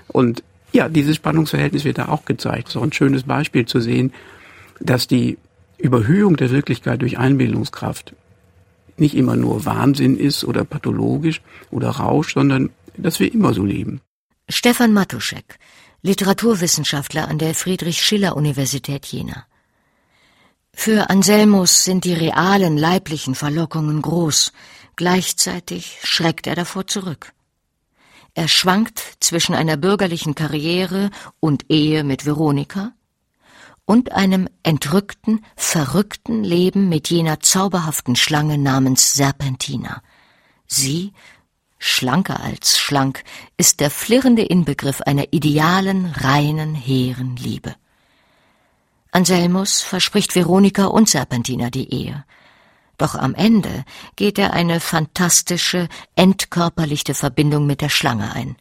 Und 0.08 0.42
ja, 0.72 0.88
dieses 0.88 1.16
Spannungsverhältnis 1.16 1.84
wird 1.84 1.98
da 1.98 2.08
auch 2.08 2.24
gezeigt. 2.24 2.68
So 2.68 2.80
ein 2.80 2.92
schönes 2.92 3.24
Beispiel 3.24 3.66
zu 3.66 3.80
sehen, 3.80 4.12
dass 4.80 5.06
die 5.06 5.38
Überhöhung 5.78 6.36
der 6.36 6.50
Wirklichkeit 6.50 7.02
durch 7.02 7.18
Einbildungskraft 7.18 8.14
nicht 8.96 9.16
immer 9.16 9.36
nur 9.36 9.64
Wahnsinn 9.64 10.16
ist 10.16 10.44
oder 10.44 10.64
pathologisch 10.64 11.40
oder 11.70 11.90
Rausch, 11.90 12.34
sondern 12.34 12.70
dass 12.96 13.18
wir 13.18 13.32
immer 13.32 13.54
so 13.54 13.64
leben. 13.64 14.00
Stefan 14.48 14.92
Matuschek, 14.92 15.58
Literaturwissenschaftler 16.02 17.28
an 17.28 17.38
der 17.38 17.54
Friedrich-Schiller-Universität 17.54 19.06
Jena. 19.06 19.46
Für 20.72 21.10
Anselmus 21.10 21.84
sind 21.84 22.04
die 22.04 22.14
realen 22.14 22.76
leiblichen 22.76 23.34
Verlockungen 23.34 24.02
groß, 24.02 24.52
gleichzeitig 24.96 25.98
schreckt 26.02 26.46
er 26.46 26.54
davor 26.54 26.86
zurück. 26.86 27.32
Er 28.34 28.48
schwankt 28.48 29.02
zwischen 29.20 29.54
einer 29.54 29.76
bürgerlichen 29.76 30.34
Karriere 30.34 31.10
und 31.40 31.70
Ehe 31.70 32.04
mit 32.04 32.26
Veronika 32.26 32.92
und 33.84 34.12
einem 34.12 34.48
entrückten, 34.62 35.44
verrückten 35.56 36.44
Leben 36.44 36.88
mit 36.88 37.10
jener 37.10 37.40
zauberhaften 37.40 38.14
Schlange 38.14 38.56
namens 38.56 39.14
Serpentina. 39.14 40.02
Sie, 40.66 41.12
schlanker 41.78 42.40
als 42.40 42.78
schlank, 42.78 43.24
ist 43.56 43.80
der 43.80 43.90
flirrende 43.90 44.42
Inbegriff 44.42 45.00
einer 45.00 45.32
idealen, 45.32 46.06
reinen, 46.06 46.76
hehren 46.76 47.34
Liebe. 47.34 47.74
Anselmus 49.10 49.80
verspricht 49.80 50.36
Veronika 50.36 50.84
und 50.84 51.08
Serpentina 51.08 51.70
die 51.70 51.92
Ehe. 51.92 52.24
Doch 53.00 53.14
am 53.14 53.34
Ende 53.34 53.84
geht 54.16 54.38
er 54.38 54.52
eine 54.52 54.78
fantastische, 54.78 55.88
entkörperlichte 56.16 57.14
Verbindung 57.14 57.66
mit 57.66 57.80
der 57.80 57.88
Schlange 57.88 58.32
ein. 58.34 58.56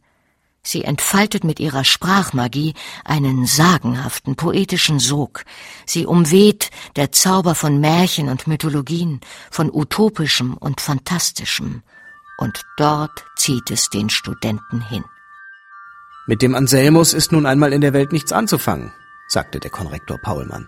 Sie 0.63 0.83
entfaltet 0.83 1.43
mit 1.43 1.59
ihrer 1.59 1.83
Sprachmagie 1.83 2.73
einen 3.03 3.45
sagenhaften, 3.45 4.35
poetischen 4.35 4.99
Sog. 4.99 5.43
Sie 5.85 6.05
umweht 6.05 6.69
der 6.95 7.11
Zauber 7.11 7.53
von 7.53 7.79
Märchen 7.81 8.29
und 8.29 8.47
Mythologien, 8.47 9.19
von 9.51 9.69
utopischem 9.69 10.55
und 10.55 10.79
fantastischem. 10.79 11.83
Und 12.37 12.63
dort 12.77 13.25
zieht 13.35 13.69
es 13.71 13.89
den 13.89 14.09
Studenten 14.09 14.79
hin. 14.81 15.03
Mit 16.27 16.41
dem 16.41 16.55
Anselmus 16.55 17.13
ist 17.13 17.31
nun 17.31 17.45
einmal 17.45 17.73
in 17.73 17.81
der 17.81 17.93
Welt 17.93 18.13
nichts 18.13 18.31
anzufangen 18.31 18.93
sagte 19.29 19.59
der 19.59 19.71
Konrektor 19.71 20.17
Paulmann. 20.17 20.67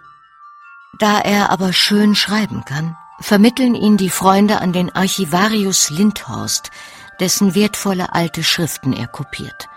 Da 0.99 1.19
er 1.19 1.49
aber 1.49 1.73
schön 1.73 2.15
schreiben 2.15 2.63
kann, 2.65 2.95
vermitteln 3.21 3.75
ihn 3.75 3.97
die 3.97 4.09
Freunde 4.09 4.61
an 4.61 4.73
den 4.73 4.93
Archivarius 4.93 5.89
Lindhorst, 5.89 6.71
dessen 7.19 7.55
wertvolle 7.55 8.13
alte 8.13 8.43
Schriften 8.43 8.93
er 8.93 9.07
kopiert. 9.07 9.67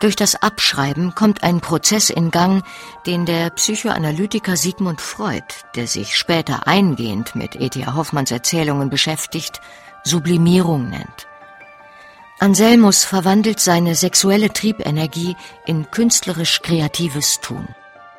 Durch 0.00 0.16
das 0.16 0.34
Abschreiben 0.42 1.14
kommt 1.14 1.42
ein 1.42 1.60
Prozess 1.60 2.08
in 2.08 2.30
Gang, 2.30 2.64
den 3.04 3.26
der 3.26 3.50
Psychoanalytiker 3.50 4.56
Sigmund 4.56 5.00
Freud, 5.00 5.44
der 5.74 5.86
sich 5.86 6.16
später 6.16 6.66
eingehend 6.66 7.34
mit 7.34 7.54
E.T.A. 7.54 7.94
Hoffmanns 7.94 8.30
Erzählungen 8.30 8.88
beschäftigt, 8.88 9.60
Sublimierung 10.02 10.88
nennt. 10.88 11.26
Anselmus 12.38 13.04
verwandelt 13.04 13.60
seine 13.60 13.94
sexuelle 13.94 14.50
Triebenergie 14.50 15.36
in 15.66 15.90
künstlerisch 15.90 16.62
kreatives 16.62 17.40
Tun. 17.40 17.68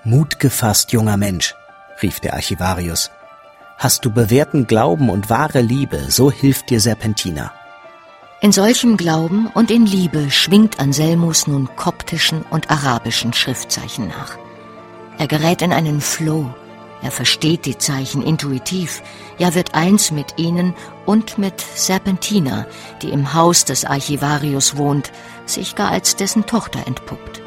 Mut 0.03 0.39
gefasst, 0.39 0.91
junger 0.91 1.17
Mensch, 1.17 1.55
rief 2.03 2.19
der 2.19 2.35
Archivarius. 2.35 3.09
Hast 3.81 4.05
du 4.05 4.11
bewährten 4.11 4.67
Glauben 4.67 5.09
und 5.09 5.31
wahre 5.31 5.59
Liebe, 5.59 6.11
so 6.11 6.29
hilft 6.29 6.69
dir 6.69 6.79
Serpentina. 6.79 7.51
In 8.39 8.51
solchem 8.51 8.95
Glauben 8.95 9.47
und 9.47 9.71
in 9.71 9.87
Liebe 9.87 10.29
schwingt 10.29 10.79
Anselmus 10.79 11.47
nun 11.47 11.67
koptischen 11.77 12.43
und 12.51 12.69
arabischen 12.69 13.33
Schriftzeichen 13.33 14.07
nach. 14.07 14.37
Er 15.17 15.25
gerät 15.25 15.63
in 15.63 15.73
einen 15.73 15.99
Flow, 15.99 16.53
er 17.01 17.09
versteht 17.09 17.65
die 17.65 17.79
Zeichen 17.79 18.21
intuitiv, 18.21 19.01
ja 19.39 19.55
wird 19.55 19.73
eins 19.73 20.11
mit 20.11 20.37
ihnen 20.37 20.75
und 21.07 21.39
mit 21.39 21.59
Serpentina, 21.59 22.67
die 23.01 23.09
im 23.09 23.33
Haus 23.33 23.65
des 23.65 23.83
Archivarius 23.83 24.77
wohnt, 24.77 25.11
sich 25.47 25.73
gar 25.73 25.89
als 25.89 26.15
dessen 26.15 26.45
Tochter 26.45 26.85
entpuppt. 26.85 27.41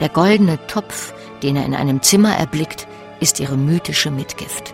Der 0.00 0.08
goldene 0.08 0.66
Topf, 0.66 1.12
den 1.42 1.56
er 1.56 1.66
in 1.66 1.74
einem 1.74 2.00
Zimmer 2.00 2.34
erblickt, 2.34 2.88
ist 3.20 3.38
ihre 3.38 3.58
mythische 3.58 4.10
Mitgift. 4.10 4.72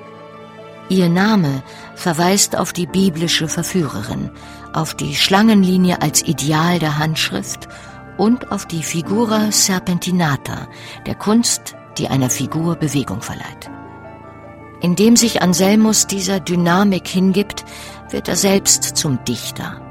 Ihr 0.89 1.11
Name 1.11 1.63
verweist 1.95 2.57
auf 2.57 2.73
die 2.73 2.87
biblische 2.87 3.49
Verführerin, 3.49 4.31
auf 4.73 4.95
die 4.95 5.15
Schlangenlinie 5.15 6.01
als 6.01 6.23
Ideal 6.23 6.79
der 6.79 6.99
Handschrift 6.99 7.69
und 8.17 8.51
auf 8.51 8.67
die 8.67 8.83
Figura 8.83 9.53
Serpentinata, 9.53 10.69
der 11.07 11.15
Kunst, 11.15 11.77
die 11.99 12.09
einer 12.09 12.31
Figur 12.31 12.77
Bewegung 12.77 13.21
verleiht. 13.21 13.71
Indem 14.81 15.17
sich 15.17 15.43
Anselmus 15.43 16.07
dieser 16.07 16.41
Dynamik 16.41 17.07
hingibt, 17.07 17.65
wird 18.11 18.29
er 18.29 18.37
selbst 18.37 18.97
zum 18.97 19.23
Dichter. 19.25 19.83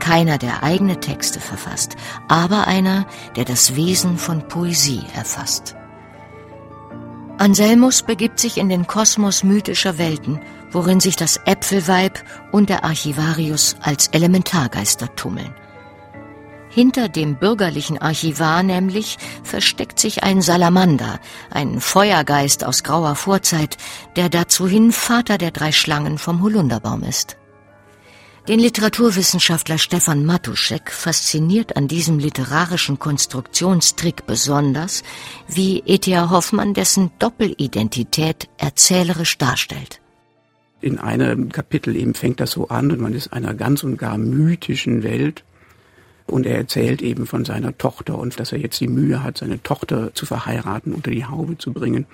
Keiner, 0.00 0.38
der 0.38 0.62
eigene 0.62 1.00
Texte 1.00 1.40
verfasst, 1.40 1.96
aber 2.28 2.66
einer, 2.66 3.06
der 3.36 3.44
das 3.44 3.76
Wesen 3.76 4.18
von 4.18 4.46
Poesie 4.46 5.04
erfasst. 5.14 5.77
Anselmus 7.38 8.02
begibt 8.02 8.40
sich 8.40 8.58
in 8.58 8.68
den 8.68 8.86
Kosmos 8.86 9.44
mythischer 9.44 9.98
Welten 9.98 10.40
worin 10.70 11.00
sich 11.00 11.16
das 11.16 11.40
Äpfelweib 11.44 12.22
und 12.52 12.68
der 12.68 12.84
Archivarius 12.84 13.76
als 13.80 14.08
Elementargeister 14.08 15.14
tummeln. 15.16 15.54
Hinter 16.70 17.08
dem 17.08 17.36
bürgerlichen 17.36 17.98
Archivar 17.98 18.62
nämlich 18.62 19.16
versteckt 19.42 19.98
sich 19.98 20.22
ein 20.22 20.42
Salamander, 20.42 21.18
ein 21.50 21.80
Feuergeist 21.80 22.62
aus 22.64 22.82
grauer 22.82 23.14
Vorzeit, 23.14 23.78
der 24.16 24.28
dazuhin 24.28 24.92
Vater 24.92 25.38
der 25.38 25.50
drei 25.50 25.72
Schlangen 25.72 26.18
vom 26.18 26.42
Holunderbaum 26.42 27.02
ist. 27.02 27.36
Den 28.48 28.60
Literaturwissenschaftler 28.60 29.78
Stefan 29.78 30.24
Matuschek 30.24 30.90
fasziniert 30.90 31.76
an 31.76 31.86
diesem 31.86 32.18
literarischen 32.18 32.98
Konstruktionstrick 32.98 34.26
besonders, 34.26 35.02
wie 35.46 35.82
E.T.A. 35.84 36.30
Hoffmann 36.30 36.74
dessen 36.74 37.10
Doppelidentität 37.18 38.48
erzählerisch 38.56 39.38
darstellt 39.38 40.00
in 40.80 40.98
einem 40.98 41.50
Kapitel 41.50 41.96
eben 41.96 42.14
fängt 42.14 42.40
das 42.40 42.52
so 42.52 42.68
an 42.68 42.90
und 42.90 43.00
man 43.00 43.14
ist 43.14 43.32
einer 43.32 43.54
ganz 43.54 43.82
und 43.82 43.96
gar 43.96 44.18
mythischen 44.18 45.02
Welt. 45.02 45.44
Und 46.26 46.44
er 46.44 46.56
erzählt 46.56 47.00
eben 47.00 47.26
von 47.26 47.44
seiner 47.46 47.76
Tochter 47.78 48.18
und 48.18 48.38
dass 48.38 48.52
er 48.52 48.58
jetzt 48.58 48.78
die 48.80 48.88
Mühe 48.88 49.22
hat, 49.22 49.38
seine 49.38 49.62
Tochter 49.62 50.14
zu 50.14 50.26
verheiraten, 50.26 50.92
unter 50.92 51.10
die 51.10 51.24
Haube 51.24 51.56
zu 51.56 51.72
bringen. 51.72 52.06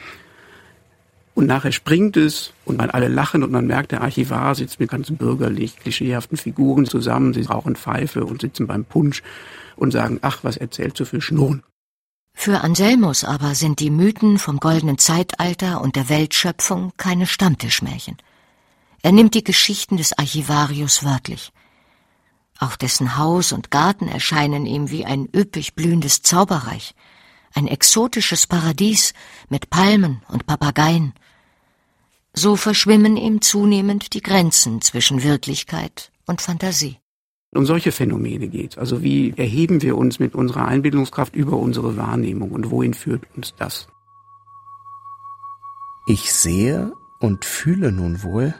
Und 1.34 1.46
nachher 1.46 1.72
springt 1.72 2.16
es 2.16 2.52
und 2.64 2.78
man 2.78 2.90
alle 2.90 3.08
lachen 3.08 3.42
und 3.42 3.50
man 3.50 3.66
merkt, 3.66 3.90
der 3.90 4.02
Archivar 4.02 4.54
sitzt 4.54 4.78
mit 4.78 4.90
ganz 4.90 5.10
bürgerlich, 5.10 5.76
klischeehaften 5.78 6.38
Figuren 6.38 6.86
zusammen. 6.86 7.34
Sie 7.34 7.42
rauchen 7.42 7.74
Pfeife 7.74 8.24
und 8.24 8.40
sitzen 8.40 8.68
beim 8.68 8.84
Punsch 8.84 9.22
und 9.76 9.90
sagen, 9.90 10.20
ach, 10.22 10.44
was 10.44 10.56
erzählt 10.56 10.96
so 10.96 11.04
viel 11.04 11.20
Schnurren. 11.20 11.62
Für 12.34 12.60
Anselmus 12.62 13.24
aber 13.24 13.54
sind 13.54 13.80
die 13.80 13.90
Mythen 13.90 14.38
vom 14.38 14.58
goldenen 14.58 14.98
Zeitalter 14.98 15.80
und 15.80 15.96
der 15.96 16.08
Weltschöpfung 16.08 16.92
keine 16.96 17.26
Stammtischmärchen. 17.26 18.16
Er 19.02 19.12
nimmt 19.12 19.34
die 19.34 19.44
Geschichten 19.44 19.96
des 19.96 20.16
Archivarius 20.16 21.04
wörtlich. 21.04 21.52
Auch 22.58 22.76
dessen 22.76 23.16
Haus 23.16 23.52
und 23.52 23.70
Garten 23.70 24.08
erscheinen 24.08 24.66
ihm 24.66 24.90
wie 24.90 25.04
ein 25.04 25.28
üppig 25.34 25.74
blühendes 25.74 26.22
Zauberreich, 26.22 26.94
ein 27.54 27.66
exotisches 27.66 28.46
Paradies 28.46 29.14
mit 29.48 29.70
Palmen 29.70 30.22
und 30.28 30.46
Papageien. 30.46 31.14
So 32.34 32.56
verschwimmen 32.56 33.16
ihm 33.16 33.40
zunehmend 33.40 34.12
die 34.12 34.20
Grenzen 34.20 34.80
zwischen 34.80 35.22
Wirklichkeit 35.22 36.10
und 36.26 36.42
Fantasie. 36.42 36.98
Um 37.54 37.64
solche 37.64 37.92
Phänomene 37.92 38.48
geht's. 38.48 38.76
Also 38.76 39.02
wie 39.02 39.32
erheben 39.36 39.80
wir 39.80 39.96
uns 39.96 40.18
mit 40.18 40.34
unserer 40.34 40.66
Einbildungskraft 40.66 41.36
über 41.36 41.56
unsere 41.56 41.96
Wahrnehmung 41.96 42.50
und 42.50 42.72
wohin 42.72 42.92
führt 42.92 43.22
uns 43.36 43.54
das? 43.56 43.86
Ich 46.08 46.32
sehe 46.32 46.92
und 47.20 47.44
fühle 47.44 47.92
nun 47.92 48.24
wohl, 48.24 48.52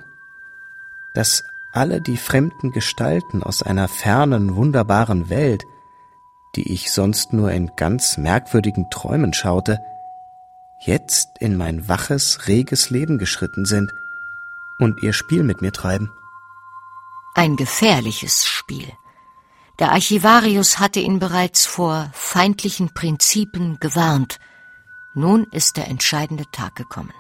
dass 1.15 1.43
alle 1.73 2.01
die 2.01 2.17
fremden 2.17 2.71
Gestalten 2.71 3.43
aus 3.43 3.63
einer 3.63 3.89
fernen, 3.89 4.55
wunderbaren 4.55 5.29
Welt, 5.29 5.65
die 6.55 6.73
ich 6.73 6.93
sonst 6.93 7.33
nur 7.33 7.51
in 7.51 7.73
ganz 7.77 8.17
merkwürdigen 8.17 8.89
Träumen 8.91 9.35
schaute, 9.35 9.81
jetzt 10.87 11.29
in 11.41 11.57
mein 11.57 11.89
waches, 11.89 12.47
reges 12.47 12.91
Leben 12.91 13.19
geschritten 13.19 13.65
sind 13.65 13.93
und 14.79 15.03
ihr 15.03 15.13
Spiel 15.13 15.43
mit 15.43 15.63
mir 15.63 15.73
treiben. 15.73 16.11
Ein 17.35 17.57
gefährliches 17.57 18.47
Spiel. 18.47 18.93
Der 19.81 19.91
Archivarius 19.91 20.79
hatte 20.79 21.01
ihn 21.01 21.19
bereits 21.19 21.67
vor 21.67 22.11
feindlichen 22.13 22.95
Prinzipen 22.95 23.79
gewarnt. 23.81 24.39
Nun 25.15 25.47
ist 25.51 25.77
der 25.77 25.89
entscheidende 25.89 26.45
Tag 26.53 26.77
gekommen. 26.77 27.13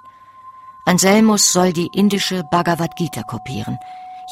Anselmus 0.86 1.52
soll 1.52 1.72
die 1.72 1.88
indische 1.94 2.44
Bhagavad 2.50 2.94
Gita 2.96 3.22
kopieren, 3.22 3.78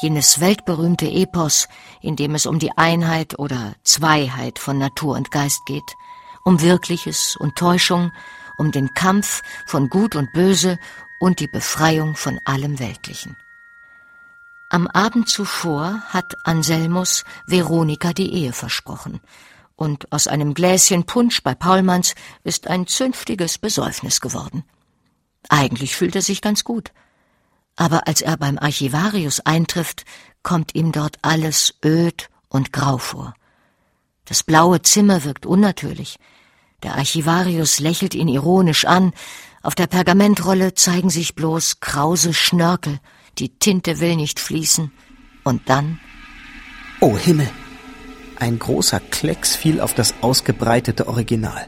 jenes 0.01 0.39
weltberühmte 0.39 1.09
Epos, 1.09 1.67
in 2.01 2.15
dem 2.15 2.35
es 2.35 2.45
um 2.45 2.59
die 2.59 2.77
Einheit 2.77 3.39
oder 3.39 3.73
Zweiheit 3.83 4.59
von 4.59 4.77
Natur 4.77 5.15
und 5.15 5.31
Geist 5.31 5.65
geht, 5.65 5.97
um 6.43 6.61
Wirkliches 6.61 7.35
und 7.35 7.55
Täuschung, 7.55 8.11
um 8.57 8.71
den 8.71 8.93
Kampf 8.93 9.41
von 9.65 9.89
Gut 9.89 10.15
und 10.15 10.31
Böse 10.33 10.79
und 11.19 11.39
die 11.39 11.47
Befreiung 11.47 12.15
von 12.15 12.39
allem 12.45 12.79
Weltlichen. 12.79 13.37
Am 14.69 14.87
Abend 14.87 15.29
zuvor 15.29 16.01
hat 16.09 16.33
Anselmus 16.45 17.25
Veronika 17.45 18.13
die 18.13 18.33
Ehe 18.33 18.53
versprochen, 18.53 19.21
und 19.75 20.11
aus 20.11 20.27
einem 20.27 20.53
Gläschen 20.53 21.05
Punsch 21.05 21.43
bei 21.43 21.55
Paulmanns 21.55 22.15
ist 22.43 22.67
ein 22.67 22.87
zünftiges 22.87 23.57
Besäufnis 23.57 24.21
geworden. 24.21 24.63
Eigentlich 25.49 25.95
fühlt 25.95 26.15
er 26.15 26.21
sich 26.21 26.41
ganz 26.41 26.63
gut. 26.63 26.91
Aber 27.75 28.07
als 28.07 28.21
er 28.21 28.37
beim 28.37 28.57
Archivarius 28.59 29.39
eintrifft, 29.41 30.05
kommt 30.43 30.75
ihm 30.75 30.91
dort 30.91 31.17
alles 31.21 31.75
öd 31.83 32.29
und 32.49 32.71
grau 32.71 32.97
vor. 32.97 33.33
Das 34.25 34.43
blaue 34.43 34.81
Zimmer 34.81 35.23
wirkt 35.23 35.45
unnatürlich. 35.45 36.17
Der 36.83 36.95
Archivarius 36.95 37.79
lächelt 37.79 38.13
ihn 38.13 38.27
ironisch 38.27 38.85
an. 38.85 39.13
Auf 39.61 39.75
der 39.75 39.87
Pergamentrolle 39.87 40.73
zeigen 40.73 41.09
sich 41.09 41.33
bloß 41.33 41.79
krause 41.79 42.33
Schnörkel. 42.33 42.99
Die 43.39 43.49
Tinte 43.49 43.99
will 44.01 44.17
nicht 44.17 44.39
fließen. 44.39 44.91
Und 45.43 45.69
dann. 45.69 45.99
Oh 46.99 47.17
Himmel! 47.17 47.49
Ein 48.37 48.59
großer 48.59 48.99
Klecks 48.99 49.55
fiel 49.55 49.79
auf 49.79 49.93
das 49.93 50.15
ausgebreitete 50.21 51.07
Original. 51.07 51.67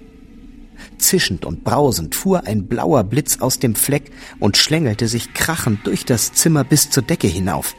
Zischend 0.98 1.46
und 1.46 1.64
brausend 1.64 2.16
fuhr 2.16 2.46
ein 2.46 2.68
blauer 2.68 3.06
Blitz 3.06 3.40
aus 3.40 3.60
dem 3.60 3.76
Fleck 3.76 4.12
und 4.40 4.58
schlängelte 4.58 5.08
sich 5.08 5.34
krachend 5.34 5.88
durch 5.88 6.04
das 6.06 6.34
Zimmer 6.34 6.64
bis 6.66 6.90
zur 6.90 7.04
Decke 7.04 7.28
hinauf. 7.28 7.76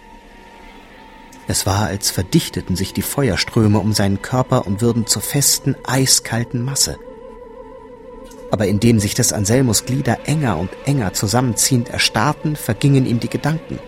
Es 1.49 1.67
war, 1.67 1.87
als 1.87 2.11
verdichteten 2.11 2.75
sich 2.75 2.93
die 2.93 3.03
Feuerströme 3.03 3.79
um 3.79 3.93
seinen 3.93 4.23
Körper 4.23 4.67
und 4.67 4.81
würden 4.81 5.07
zur 5.07 5.23
festen, 5.23 5.77
eiskalten 5.87 6.63
Masse. 6.63 6.99
Aber 8.51 8.67
indem 8.67 9.01
sich 9.01 9.15
des 9.15 9.33
Anselmus 9.33 9.85
Glieder 9.85 10.19
enger 10.27 10.59
und 10.59 10.71
enger 10.85 11.13
zusammenziehend 11.13 11.89
erstarrten, 11.89 12.57
vergingen 12.57 13.07
ihm 13.07 13.21
die 13.21 13.29
Gedanken. 13.29 13.79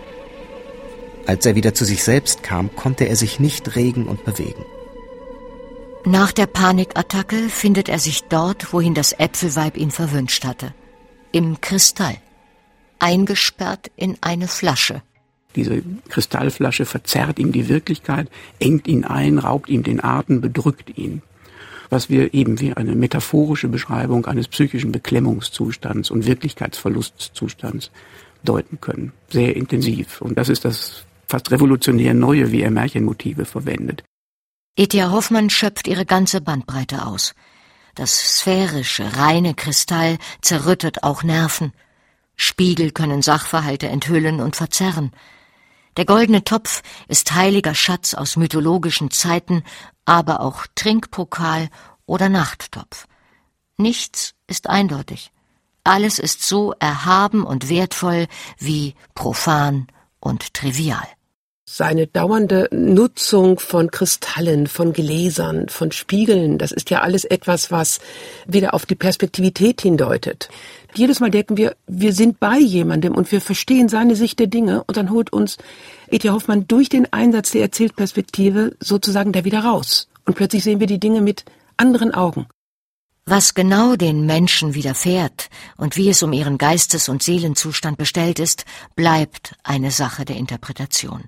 Als 1.25 1.45
er 1.45 1.55
wieder 1.55 1.73
zu 1.73 1.85
sich 1.85 2.03
selbst 2.03 2.43
kam, 2.43 2.75
konnte 2.75 3.05
er 3.05 3.15
sich 3.15 3.39
nicht 3.39 3.75
regen 3.75 4.05
und 4.05 4.25
bewegen. 4.25 4.65
Nach 6.05 6.31
der 6.31 6.47
Panikattacke 6.47 7.49
findet 7.49 7.89
er 7.89 7.99
sich 7.99 8.23
dort, 8.23 8.73
wohin 8.73 8.93
das 8.93 9.13
Äpfelweib 9.13 9.77
ihn 9.77 9.91
verwünscht 9.91 10.45
hatte. 10.45 10.73
Im 11.31 11.61
Kristall. 11.61 12.17
Eingesperrt 12.99 13.91
in 13.95 14.17
eine 14.21 14.47
Flasche. 14.47 15.01
Diese 15.55 15.81
Kristallflasche 16.09 16.85
verzerrt 16.85 17.39
ihm 17.39 17.51
die 17.51 17.69
Wirklichkeit, 17.69 18.29
engt 18.59 18.87
ihn 18.87 19.03
ein, 19.03 19.39
raubt 19.39 19.69
ihm 19.69 19.83
den 19.83 20.03
Atem, 20.03 20.41
bedrückt 20.41 20.97
ihn. 20.97 21.21
Was 21.89 22.09
wir 22.09 22.33
eben 22.33 22.59
wie 22.59 22.73
eine 22.73 22.95
metaphorische 22.95 23.67
Beschreibung 23.67 24.25
eines 24.25 24.47
psychischen 24.47 24.91
Beklemmungszustands 24.91 26.11
und 26.11 26.25
Wirklichkeitsverlustzustands 26.25 27.91
deuten 28.43 28.79
können. 28.79 29.11
Sehr 29.29 29.55
intensiv. 29.55 30.21
Und 30.21 30.37
das 30.37 30.49
ist 30.49 30.65
das 30.65 31.05
fast 31.27 31.51
revolutionär 31.51 32.13
Neue, 32.13 32.51
wie 32.51 32.61
er 32.61 32.71
Märchenmotive 32.71 33.45
verwendet. 33.45 34.03
E.T.A. 34.77 35.11
Hoffmann 35.11 35.49
schöpft 35.49 35.87
ihre 35.87 36.05
ganze 36.05 36.41
Bandbreite 36.41 37.05
aus. 37.05 37.33
Das 37.95 38.37
sphärische, 38.39 39.17
reine 39.17 39.53
Kristall 39.53 40.17
zerrüttet 40.41 41.03
auch 41.03 41.23
Nerven. 41.23 41.73
Spiegel 42.35 42.91
können 42.91 43.21
Sachverhalte 43.21 43.87
enthüllen 43.87 44.39
und 44.39 44.55
verzerren. 44.55 45.11
Der 45.99 46.05
goldene 46.05 46.45
Topf 46.45 46.81
ist 47.09 47.35
heiliger 47.35 47.75
Schatz 47.75 48.13
aus 48.13 48.37
mythologischen 48.37 49.11
Zeiten, 49.11 49.65
aber 50.05 50.39
auch 50.39 50.65
Trinkpokal 50.73 51.67
oder 52.05 52.29
Nachttopf. 52.29 53.05
Nichts 53.75 54.33
ist 54.47 54.69
eindeutig. 54.69 55.33
Alles 55.83 56.17
ist 56.17 56.47
so 56.47 56.73
erhaben 56.79 57.43
und 57.43 57.67
wertvoll 57.67 58.27
wie 58.57 58.95
profan 59.13 59.87
und 60.21 60.53
trivial. 60.53 61.05
Seine 61.65 62.07
dauernde 62.07 62.69
Nutzung 62.71 63.59
von 63.59 63.91
Kristallen, 63.91 64.67
von 64.67 64.93
Gläsern, 64.93 65.67
von 65.67 65.91
Spiegeln, 65.91 66.57
das 66.57 66.71
ist 66.71 66.89
ja 66.91 67.01
alles 67.01 67.25
etwas, 67.25 67.71
was 67.71 67.99
wieder 68.47 68.73
auf 68.73 68.85
die 68.85 68.95
Perspektivität 68.95 69.81
hindeutet. 69.81 70.47
Jedes 70.95 71.19
Mal 71.19 71.29
denken 71.29 71.57
wir, 71.57 71.75
wir 71.87 72.13
sind 72.13 72.39
bei 72.39 72.57
jemandem 72.57 73.15
und 73.15 73.31
wir 73.31 73.41
verstehen 73.41 73.89
seine 73.89 74.15
Sicht 74.15 74.39
der 74.39 74.47
Dinge 74.47 74.83
und 74.85 74.97
dann 74.97 75.11
holt 75.11 75.31
uns 75.31 75.57
E.T. 76.09 76.29
Hoffmann 76.29 76.67
durch 76.67 76.89
den 76.89 77.11
Einsatz 77.13 77.51
der 77.51 77.61
Erzählperspektive 77.61 78.75
sozusagen 78.79 79.31
da 79.31 79.45
wieder 79.45 79.59
raus. 79.59 80.07
Und 80.25 80.35
plötzlich 80.35 80.63
sehen 80.63 80.79
wir 80.79 80.87
die 80.87 80.99
Dinge 80.99 81.21
mit 81.21 81.45
anderen 81.77 82.13
Augen. 82.13 82.47
Was 83.25 83.53
genau 83.53 83.95
den 83.95 84.25
Menschen 84.25 84.73
widerfährt 84.73 85.49
und 85.77 85.95
wie 85.95 86.09
es 86.09 86.23
um 86.23 86.33
ihren 86.33 86.57
Geistes- 86.57 87.09
und 87.09 87.21
Seelenzustand 87.21 87.97
bestellt 87.97 88.39
ist, 88.39 88.65
bleibt 88.95 89.55
eine 89.63 89.91
Sache 89.91 90.25
der 90.25 90.37
Interpretation. 90.37 91.25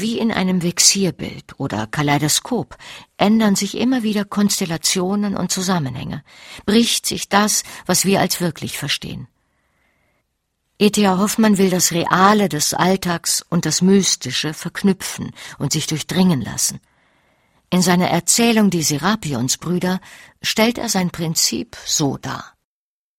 Wie 0.00 0.16
in 0.16 0.30
einem 0.30 0.62
Vexierbild 0.62 1.58
oder 1.58 1.88
Kaleidoskop 1.88 2.76
ändern 3.16 3.56
sich 3.56 3.76
immer 3.76 4.04
wieder 4.04 4.24
Konstellationen 4.24 5.36
und 5.36 5.50
Zusammenhänge, 5.50 6.22
bricht 6.66 7.04
sich 7.04 7.28
das, 7.28 7.64
was 7.84 8.04
wir 8.04 8.20
als 8.20 8.40
wirklich 8.40 8.78
verstehen. 8.78 9.26
E.T.A. 10.78 11.18
Hoffmann 11.18 11.58
will 11.58 11.68
das 11.68 11.90
Reale 11.90 12.48
des 12.48 12.74
Alltags 12.74 13.44
und 13.48 13.66
das 13.66 13.82
Mystische 13.82 14.54
verknüpfen 14.54 15.32
und 15.58 15.72
sich 15.72 15.88
durchdringen 15.88 16.42
lassen. 16.42 16.78
In 17.68 17.82
seiner 17.82 18.08
Erzählung 18.08 18.70
Die 18.70 18.84
Serapionsbrüder 18.84 20.00
stellt 20.42 20.78
er 20.78 20.88
sein 20.88 21.10
Prinzip 21.10 21.76
so 21.84 22.18
dar. 22.18 22.54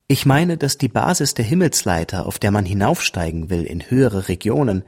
Ich 0.07 0.25
meine, 0.25 0.55
dass 0.55 0.77
die 0.77 0.87
Basis 0.87 1.33
der 1.33 1.43
Himmelsleiter, 1.43 2.25
auf 2.25 2.39
der 2.39 2.51
man 2.51 2.63
hinaufsteigen 2.63 3.49
will 3.49 3.63
in 3.63 3.89
höhere 3.89 4.29
Regionen, 4.29 4.85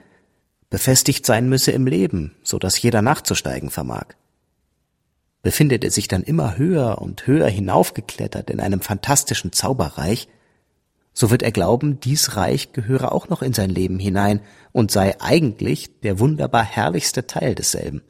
befestigt 0.72 1.28
sein 1.28 1.48
müsse 1.48 1.72
im 1.72 1.86
Leben, 1.86 2.34
so 2.42 2.58
dass 2.58 2.82
jeder 2.82 3.04
nachzusteigen 3.04 3.70
vermag. 3.70 4.16
Befindet 5.44 5.84
er 5.84 5.92
sich 5.92 6.08
dann 6.08 6.24
immer 6.24 6.58
höher 6.58 7.00
und 7.00 7.28
höher 7.28 7.50
hinaufgeklettert 7.50 8.50
in 8.50 8.60
einem 8.60 8.82
fantastischen 8.82 9.52
Zauberreich, 9.52 10.28
so 11.14 11.30
wird 11.30 11.44
er 11.44 11.52
glauben, 11.52 12.00
dies 12.00 12.38
Reich 12.38 12.72
gehöre 12.72 13.12
auch 13.12 13.28
noch 13.28 13.42
in 13.42 13.52
sein 13.52 13.70
Leben 13.70 14.00
hinein 14.00 14.40
und 14.72 14.92
sei 14.92 15.20
eigentlich 15.20 16.00
der 16.00 16.20
wunderbar 16.20 16.64
herrlichste 16.64 17.28
Teil 17.28 17.54
desselben. 17.54 18.02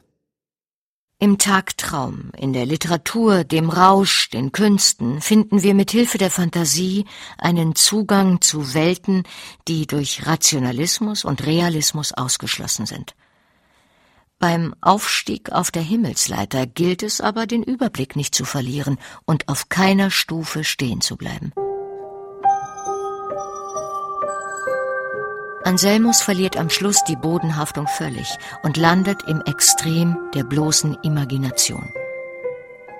Im 1.22 1.38
Tagtraum, 1.38 2.32
in 2.36 2.52
der 2.52 2.66
Literatur, 2.66 3.44
dem 3.44 3.70
Rausch, 3.70 4.28
den 4.30 4.50
Künsten 4.50 5.20
finden 5.20 5.62
wir 5.62 5.72
mit 5.72 5.92
Hilfe 5.92 6.18
der 6.18 6.32
Fantasie 6.32 7.04
einen 7.38 7.76
Zugang 7.76 8.40
zu 8.40 8.74
Welten, 8.74 9.22
die 9.68 9.86
durch 9.86 10.26
Rationalismus 10.26 11.24
und 11.24 11.46
Realismus 11.46 12.12
ausgeschlossen 12.12 12.86
sind. 12.86 13.14
Beim 14.40 14.74
Aufstieg 14.80 15.52
auf 15.52 15.70
der 15.70 15.82
Himmelsleiter 15.82 16.66
gilt 16.66 17.04
es 17.04 17.20
aber, 17.20 17.46
den 17.46 17.62
Überblick 17.62 18.16
nicht 18.16 18.34
zu 18.34 18.44
verlieren 18.44 18.98
und 19.24 19.48
auf 19.48 19.68
keiner 19.68 20.10
Stufe 20.10 20.64
stehen 20.64 21.02
zu 21.02 21.16
bleiben. 21.16 21.52
Anselmus 25.64 26.22
verliert 26.22 26.56
am 26.56 26.70
Schluss 26.70 27.04
die 27.04 27.16
Bodenhaftung 27.16 27.86
völlig 27.86 28.38
und 28.62 28.76
landet 28.76 29.22
im 29.28 29.40
Extrem 29.42 30.18
der 30.34 30.44
bloßen 30.44 30.98
Imagination. 31.02 31.92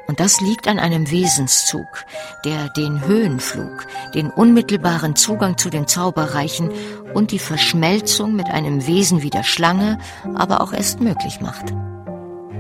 Und 0.07 0.21
das 0.21 0.41
liegt 0.41 0.69
an 0.69 0.79
einem 0.79 1.11
Wesenszug, 1.11 2.05
der 2.45 2.69
den 2.71 3.07
Höhenflug, 3.07 3.87
den 4.15 4.31
unmittelbaren 4.31 5.17
Zugang 5.17 5.57
zu 5.57 5.71
den 5.71 5.87
Zauberreichen 5.87 6.71
und 7.15 7.31
die 7.31 7.39
Verschmelzung 7.39 8.35
mit 8.35 8.49
einem 8.49 8.87
Wesen 8.87 9.23
wie 9.23 9.31
der 9.31 9.45
Schlange 9.45 9.99
aber 10.35 10.61
auch 10.61 10.73
erst 10.73 11.01
möglich 11.01 11.41
macht. 11.41 11.73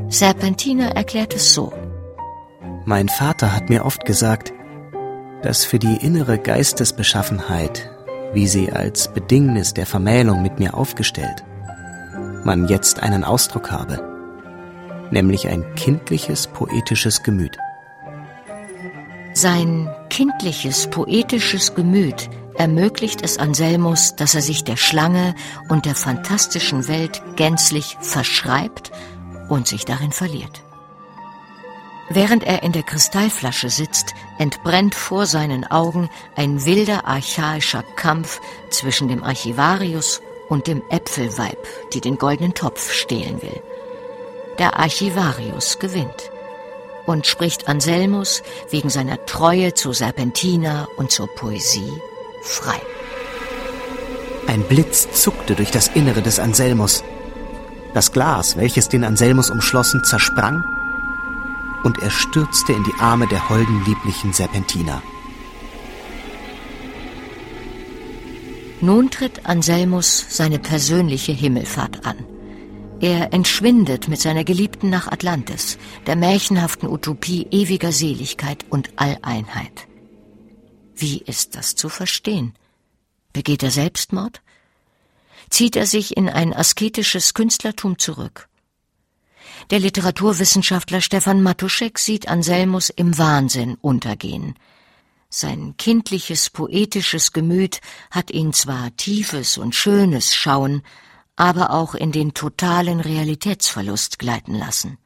Serpentina 0.09 0.91
erklärt 0.91 1.35
es 1.35 1.53
so. 1.53 1.73
Mein 2.85 3.09
Vater 3.09 3.55
hat 3.55 3.69
mir 3.69 3.85
oft 3.85 4.05
gesagt, 4.05 4.53
dass 5.43 5.65
für 5.65 5.79
die 5.79 5.97
innere 5.97 6.39
Geistesbeschaffenheit 6.39 7.92
wie 8.33 8.47
sie 8.47 8.73
als 8.73 9.13
Bedingnis 9.13 9.75
der 9.75 9.87
Vermählung 9.87 10.43
mit 10.43 10.59
mir 10.59 10.75
aufgestellt, 10.75 11.45
man 12.45 12.69
jetzt 12.69 13.03
einen 13.03 13.25
Ausdruck 13.25 13.71
habe, 13.71 14.03
nämlich 15.11 15.49
ein 15.49 15.65
kindliches, 15.75 16.47
poetisches 16.47 17.23
Gemüt. 17.23 17.59
Sein 19.35 19.89
kindliches, 20.11 20.89
poetisches 20.89 21.75
Gemüt 21.75 22.29
ermöglicht 22.55 23.23
es 23.23 23.39
Anselmus, 23.39 24.15
dass 24.17 24.35
er 24.35 24.43
sich 24.43 24.65
der 24.65 24.77
Schlange 24.77 25.35
und 25.69 25.87
der 25.87 25.95
fantastischen 25.95 26.87
Welt 26.89 27.23
gänzlich 27.37 27.97
verschreibt 28.01 28.93
und 29.49 29.67
sich 29.67 29.85
darin 29.85 30.13
verliert. 30.13 30.63
Während 32.09 32.45
er 32.45 32.63
in 32.63 32.73
der 32.73 32.83
Kristallflasche 32.83 33.71
sitzt, 33.71 34.15
entbrennt 34.39 34.95
vor 34.95 35.27
seinen 35.27 35.65
Augen 35.65 36.11
ein 36.37 36.65
wilder 36.65 37.07
archaischer 37.07 37.83
Kampf 37.97 38.41
zwischen 38.71 39.09
dem 39.09 39.23
Archivarius 39.23 40.21
und 40.49 40.67
dem 40.67 40.83
Äpfelweib, 40.91 41.67
die 41.93 42.01
den 42.01 42.19
goldenen 42.19 42.55
Topf 42.55 42.93
stehlen 42.93 43.41
will. 43.41 43.63
Der 44.59 44.79
Archivarius 44.79 45.79
gewinnt 45.79 46.31
und 47.07 47.27
spricht 47.27 47.69
Anselmus 47.69 48.43
wegen 48.71 48.91
seiner 48.91 49.25
Treue 49.25 49.75
zu 49.75 49.93
Serpentina 49.93 50.89
und 50.97 51.11
zur 51.11 51.29
Poesie 51.29 51.93
frei. 52.43 52.81
Ein 54.47 54.63
Blitz 54.65 55.09
zuckte 55.13 55.55
durch 55.55 55.71
das 55.71 55.89
Innere 55.89 56.21
des 56.21 56.39
Anselmus. 56.39 57.03
Das 57.95 58.13
Glas, 58.13 58.57
welches 58.57 58.89
den 58.89 59.05
Anselmus 59.05 59.51
umschlossen, 59.51 60.05
zersprang 60.05 60.65
und 61.85 61.99
er 61.99 62.11
stürzte 62.11 62.73
in 62.73 62.85
die 62.85 62.95
Arme 62.99 63.27
der 63.27 63.49
holden, 63.49 63.85
lieblichen 63.85 64.33
Serpentina. 64.33 65.03
Nun 68.81 69.11
tritt 69.11 69.47
Anselmus 69.47 70.27
seine 70.29 70.59
persönliche 70.59 71.33
Himmelfahrt 71.33 72.05
an. 72.05 72.17
Er 73.01 73.33
entschwindet 73.33 74.09
mit 74.09 74.21
seiner 74.21 74.45
Geliebten 74.45 74.91
nach 74.91 75.07
Atlantis, 75.07 75.79
der 76.07 76.17
märchenhaften 76.17 76.89
Utopie 76.89 77.47
ewiger 77.51 77.93
Seligkeit 77.93 78.65
und 78.71 78.91
Alleinheit. 78.97 79.87
Wie 80.95 81.19
ist 81.19 81.57
das 81.57 81.75
zu 81.75 81.89
verstehen? 81.89 82.55
Begeht 83.33 83.63
er 83.63 83.71
Selbstmord? 83.71 84.43
Zieht 85.51 85.77
er 85.77 85.87
sich 85.87 86.17
in 86.17 86.29
ein 86.29 86.53
asketisches 86.53 87.35
Künstlertum 87.35 87.99
zurück? 87.99 88.49
Der 89.71 89.79
Literaturwissenschaftler 89.79 91.01
Stefan 91.01 91.43
Matuschek 91.43 91.99
sieht 91.99 92.29
Anselmus 92.29 92.91
im 92.91 93.17
Wahnsinn 93.17 93.77
untergehen. 93.81 94.55
Sein 95.31 95.75
kindliches, 95.79 96.51
poetisches 96.51 97.33
Gemüt 97.33 97.81
hat 98.11 98.31
ihn 98.31 98.53
zwar 98.53 98.95
tiefes 98.97 99.57
und 99.57 99.75
schönes 99.75 100.35
Schauen, 100.35 100.83
aber 101.37 101.71
auch 101.71 101.95
in 101.95 102.13
den 102.13 102.35
totalen 102.35 103.01
Realitätsverlust 103.01 104.19
gleiten 104.19 104.55
lassen. 104.55 104.99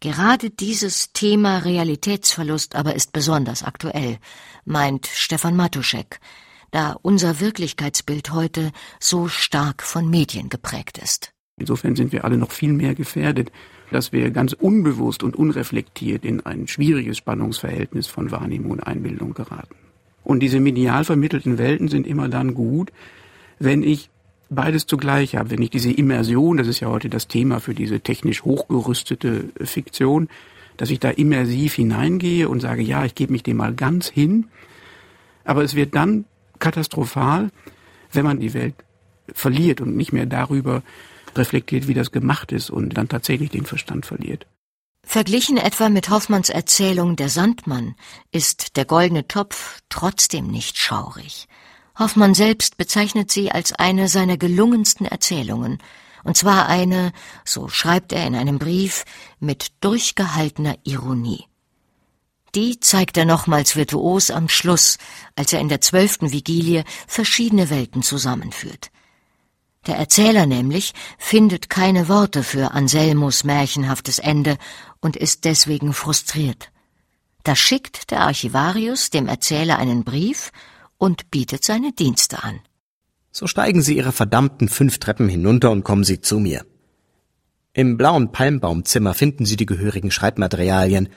Gerade 0.00 0.50
dieses 0.50 1.12
Thema 1.12 1.58
Realitätsverlust 1.58 2.74
aber 2.74 2.94
ist 2.94 3.12
besonders 3.12 3.62
aktuell, 3.62 4.18
meint 4.64 5.06
Stefan 5.06 5.54
Matuschek, 5.54 6.20
da 6.70 6.96
unser 7.02 7.38
Wirklichkeitsbild 7.38 8.32
heute 8.32 8.72
so 8.98 9.28
stark 9.28 9.82
von 9.82 10.08
Medien 10.08 10.48
geprägt 10.48 10.98
ist. 10.98 11.32
Insofern 11.60 11.94
sind 11.94 12.12
wir 12.12 12.24
alle 12.24 12.36
noch 12.36 12.50
viel 12.50 12.72
mehr 12.72 12.94
gefährdet, 12.94 13.52
dass 13.90 14.12
wir 14.12 14.30
ganz 14.30 14.52
unbewusst 14.54 15.22
und 15.22 15.36
unreflektiert 15.36 16.24
in 16.24 16.44
ein 16.46 16.66
schwieriges 16.66 17.18
Spannungsverhältnis 17.18 18.06
von 18.06 18.30
Wahrnehmung 18.30 18.72
und 18.72 18.80
Einbildung 18.80 19.34
geraten. 19.34 19.74
Und 20.24 20.40
diese 20.40 20.60
medial 20.60 21.04
vermittelten 21.04 21.58
Welten 21.58 21.88
sind 21.88 22.06
immer 22.06 22.28
dann 22.28 22.54
gut, 22.54 22.92
wenn 23.58 23.82
ich 23.82 24.10
beides 24.48 24.86
zugleich 24.86 25.36
habe, 25.36 25.50
wenn 25.50 25.62
ich 25.62 25.70
diese 25.70 25.92
Immersion, 25.92 26.56
das 26.56 26.66
ist 26.66 26.80
ja 26.80 26.88
heute 26.88 27.08
das 27.08 27.28
Thema 27.28 27.60
für 27.60 27.74
diese 27.74 28.00
technisch 28.00 28.42
hochgerüstete 28.42 29.50
Fiktion, 29.62 30.28
dass 30.76 30.90
ich 30.90 30.98
da 30.98 31.10
immersiv 31.10 31.74
hineingehe 31.74 32.48
und 32.48 32.60
sage, 32.60 32.82
ja, 32.82 33.04
ich 33.04 33.14
gebe 33.14 33.32
mich 33.32 33.42
dem 33.42 33.58
mal 33.58 33.74
ganz 33.74 34.08
hin, 34.08 34.46
aber 35.44 35.62
es 35.62 35.74
wird 35.74 35.94
dann 35.94 36.24
katastrophal, 36.58 37.50
wenn 38.12 38.24
man 38.24 38.40
die 38.40 38.54
Welt 38.54 38.74
verliert 39.32 39.80
und 39.80 39.96
nicht 39.96 40.12
mehr 40.12 40.26
darüber 40.26 40.82
reflektiert, 41.38 41.88
wie 41.88 41.94
das 41.94 42.10
gemacht 42.12 42.52
ist 42.52 42.70
und 42.70 42.90
dann 42.90 43.08
tatsächlich 43.08 43.50
den 43.50 43.66
Verstand 43.66 44.06
verliert. 44.06 44.46
Verglichen 45.04 45.56
etwa 45.56 45.88
mit 45.88 46.10
Hoffmanns 46.10 46.50
Erzählung 46.50 47.16
Der 47.16 47.28
Sandmann 47.28 47.94
ist 48.30 48.76
der 48.76 48.84
goldene 48.84 49.26
Topf 49.26 49.80
trotzdem 49.88 50.46
nicht 50.46 50.78
schaurig. 50.78 51.48
Hoffmann 51.98 52.34
selbst 52.34 52.76
bezeichnet 52.76 53.30
sie 53.30 53.50
als 53.50 53.72
eine 53.72 54.08
seiner 54.08 54.36
gelungensten 54.36 55.06
Erzählungen, 55.06 55.78
und 56.22 56.36
zwar 56.36 56.68
eine, 56.68 57.12
so 57.44 57.68
schreibt 57.68 58.12
er 58.12 58.26
in 58.26 58.34
einem 58.34 58.58
Brief, 58.58 59.04
mit 59.38 59.72
durchgehaltener 59.80 60.76
Ironie. 60.84 61.46
Die 62.54 62.80
zeigt 62.80 63.16
er 63.16 63.24
nochmals 63.24 63.76
virtuos 63.76 64.30
am 64.30 64.48
Schluss, 64.48 64.98
als 65.36 65.52
er 65.52 65.60
in 65.60 65.68
der 65.68 65.80
zwölften 65.80 66.32
Vigilie 66.32 66.84
verschiedene 67.06 67.70
Welten 67.70 68.02
zusammenführt. 68.02 68.90
Der 69.86 69.96
Erzähler 69.96 70.46
nämlich 70.46 70.92
findet 71.18 71.70
keine 71.70 72.08
Worte 72.08 72.42
für 72.42 72.72
Anselmus 72.72 73.44
märchenhaftes 73.44 74.18
Ende 74.18 74.58
und 75.00 75.16
ist 75.16 75.44
deswegen 75.44 75.94
frustriert. 75.94 76.70
Da 77.44 77.56
schickt 77.56 78.10
der 78.10 78.20
Archivarius 78.20 79.08
dem 79.10 79.26
Erzähler 79.26 79.78
einen 79.78 80.04
Brief 80.04 80.52
und 80.98 81.30
bietet 81.30 81.64
seine 81.64 81.92
Dienste 81.92 82.44
an. 82.44 82.60
So 83.32 83.46
steigen 83.46 83.80
Sie 83.80 83.96
Ihre 83.96 84.12
verdammten 84.12 84.68
fünf 84.68 84.98
Treppen 84.98 85.28
hinunter 85.28 85.70
und 85.70 85.84
kommen 85.84 86.04
Sie 86.04 86.20
zu 86.20 86.38
mir. 86.38 86.66
Im 87.72 87.96
blauen 87.96 88.32
Palmbaumzimmer 88.32 89.14
finden 89.14 89.46
Sie 89.46 89.56
die 89.56 89.66
gehörigen 89.66 90.10
Schreibmaterialien, 90.10 91.08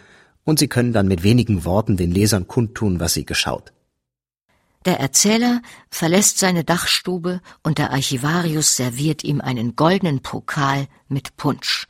und 0.45 0.59
Sie 0.59 0.67
können 0.67 0.91
dann 0.91 1.07
mit 1.07 1.23
wenigen 1.23 1.63
Worten 1.63 1.95
den 1.97 2.11
Lesern 2.11 2.47
kundtun, 2.47 2.99
was 2.99 3.13
Sie 3.13 3.25
geschaut. 3.25 3.71
Der 4.85 4.99
Erzähler 4.99 5.61
verlässt 5.89 6.39
seine 6.39 6.63
Dachstube 6.63 7.41
und 7.63 7.77
der 7.77 7.91
Archivarius 7.91 8.75
serviert 8.75 9.23
ihm 9.23 9.39
einen 9.39 9.75
goldenen 9.75 10.21
Pokal 10.21 10.87
mit 11.07 11.37
Punsch. 11.37 11.87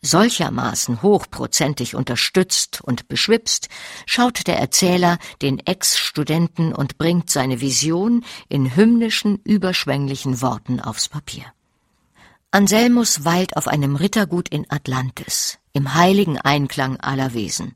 Solchermaßen 0.00 1.00
hochprozentig 1.00 1.94
unterstützt 1.94 2.82
und 2.82 3.08
beschwipst, 3.08 3.68
schaut 4.04 4.46
der 4.46 4.58
Erzähler 4.58 5.18
den 5.40 5.58
Ex-Studenten 5.58 6.74
und 6.74 6.98
bringt 6.98 7.30
seine 7.30 7.62
Vision 7.62 8.22
in 8.48 8.76
hymnischen, 8.76 9.38
überschwänglichen 9.44 10.42
Worten 10.42 10.80
aufs 10.80 11.08
Papier. 11.08 11.46
Anselmus 12.50 13.24
weilt 13.24 13.56
auf 13.56 13.66
einem 13.66 13.96
Rittergut 13.96 14.48
in 14.50 14.70
Atlantis, 14.70 15.58
im 15.72 15.94
heiligen 15.94 16.38
Einklang 16.38 17.00
aller 17.00 17.32
Wesen. 17.32 17.74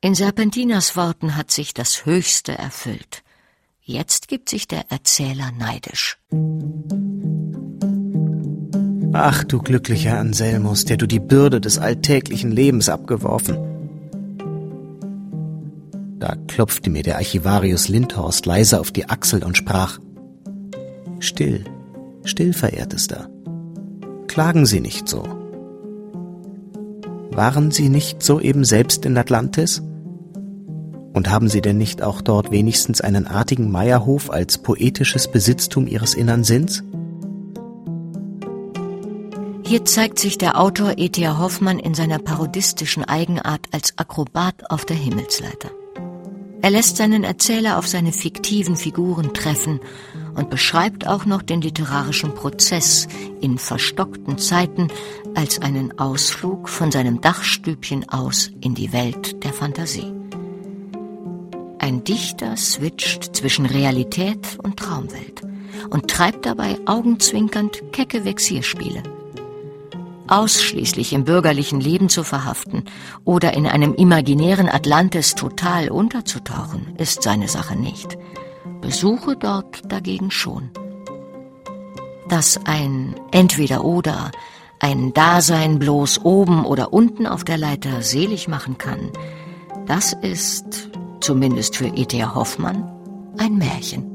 In 0.00 0.14
Serpentinas 0.14 0.96
Worten 0.96 1.36
hat 1.36 1.50
sich 1.50 1.74
das 1.74 2.06
Höchste 2.06 2.56
erfüllt. 2.56 3.21
Jetzt 3.84 4.28
gibt 4.28 4.48
sich 4.48 4.68
der 4.68 4.92
Erzähler 4.92 5.50
neidisch. 5.58 6.16
Ach, 9.12 9.42
du 9.42 9.58
glücklicher 9.58 10.20
Anselmus, 10.20 10.84
der 10.84 10.96
du 10.96 11.08
die 11.08 11.18
Bürde 11.18 11.60
des 11.60 11.78
alltäglichen 11.78 12.52
Lebens 12.52 12.88
abgeworfen. 12.88 13.58
Da 16.20 16.36
klopfte 16.46 16.90
mir 16.90 17.02
der 17.02 17.16
Archivarius 17.16 17.88
Lindhorst 17.88 18.46
leise 18.46 18.78
auf 18.78 18.92
die 18.92 19.08
Achsel 19.08 19.42
und 19.42 19.56
sprach 19.56 19.98
Still, 21.18 21.64
still, 22.22 22.52
verehrtester. 22.52 23.28
Klagen 24.28 24.64
Sie 24.64 24.80
nicht 24.80 25.08
so. 25.08 25.24
Waren 27.32 27.72
Sie 27.72 27.88
nicht 27.88 28.22
soeben 28.22 28.64
selbst 28.64 29.04
in 29.04 29.18
Atlantis? 29.18 29.82
Und 31.12 31.30
haben 31.30 31.48
Sie 31.48 31.60
denn 31.60 31.78
nicht 31.78 32.02
auch 32.02 32.22
dort 32.22 32.50
wenigstens 32.50 33.00
einen 33.00 33.26
artigen 33.26 33.70
Meierhof 33.70 34.30
als 34.30 34.58
poetisches 34.58 35.30
Besitztum 35.30 35.86
Ihres 35.86 36.14
innern 36.14 36.44
Sinns? 36.44 36.82
Hier 39.64 39.84
zeigt 39.84 40.18
sich 40.18 40.38
der 40.38 40.60
Autor 40.60 40.94
E.T.A. 40.98 41.38
Hoffmann 41.38 41.78
in 41.78 41.94
seiner 41.94 42.18
parodistischen 42.18 43.04
Eigenart 43.04 43.68
als 43.72 43.96
Akrobat 43.96 44.70
auf 44.70 44.84
der 44.84 44.96
Himmelsleiter. 44.96 45.70
Er 46.62 46.70
lässt 46.70 46.96
seinen 46.96 47.24
Erzähler 47.24 47.78
auf 47.78 47.88
seine 47.88 48.12
fiktiven 48.12 48.76
Figuren 48.76 49.34
treffen 49.34 49.80
und 50.36 50.48
beschreibt 50.48 51.06
auch 51.06 51.26
noch 51.26 51.42
den 51.42 51.60
literarischen 51.60 52.34
Prozess 52.34 53.08
in 53.40 53.58
verstockten 53.58 54.38
Zeiten 54.38 54.88
als 55.34 55.60
einen 55.60 55.98
Ausflug 55.98 56.68
von 56.68 56.92
seinem 56.92 57.20
Dachstübchen 57.20 58.08
aus 58.08 58.50
in 58.60 58.74
die 58.74 58.92
Welt 58.92 59.42
der 59.42 59.52
Fantasie. 59.52 60.21
Ein 61.82 62.04
Dichter 62.04 62.56
switcht 62.56 63.36
zwischen 63.36 63.66
Realität 63.66 64.58
und 64.62 64.78
Traumwelt 64.78 65.42
und 65.90 66.08
treibt 66.08 66.46
dabei 66.46 66.78
augenzwinkernd 66.86 67.92
kecke 67.92 68.24
Vexierspiele– 68.24 69.02
ausschließlich 70.32 71.12
im 71.12 71.24
bürgerlichen 71.24 71.80
Leben 71.80 72.08
zu 72.08 72.24
verhaften 72.24 72.84
oder 73.24 73.52
in 73.52 73.66
einem 73.66 73.94
imaginären 73.94 74.68
Atlantis 74.68 75.34
total 75.34 75.90
unterzutauchen, 75.90 76.94
ist 76.96 77.22
seine 77.22 77.48
Sache 77.48 77.76
nicht. 77.76 78.16
Besuche 78.80 79.36
dort 79.36 79.82
dagegen 79.92 80.30
schon. 80.30 80.70
Dass 82.28 82.58
ein 82.64 83.14
entweder 83.30 83.84
oder, 83.84 84.30
ein 84.80 85.12
Dasein 85.12 85.78
bloß 85.78 86.24
oben 86.24 86.64
oder 86.64 86.94
unten 86.94 87.26
auf 87.26 87.44
der 87.44 87.58
Leiter 87.58 88.02
selig 88.02 88.48
machen 88.48 88.78
kann, 88.78 89.10
das 89.86 90.14
ist, 90.22 90.88
zumindest 91.22 91.76
für 91.76 91.86
E.T.A. 91.86 92.34
Hoffmann, 92.34 92.84
ein 93.38 93.56
Märchen. 93.56 94.11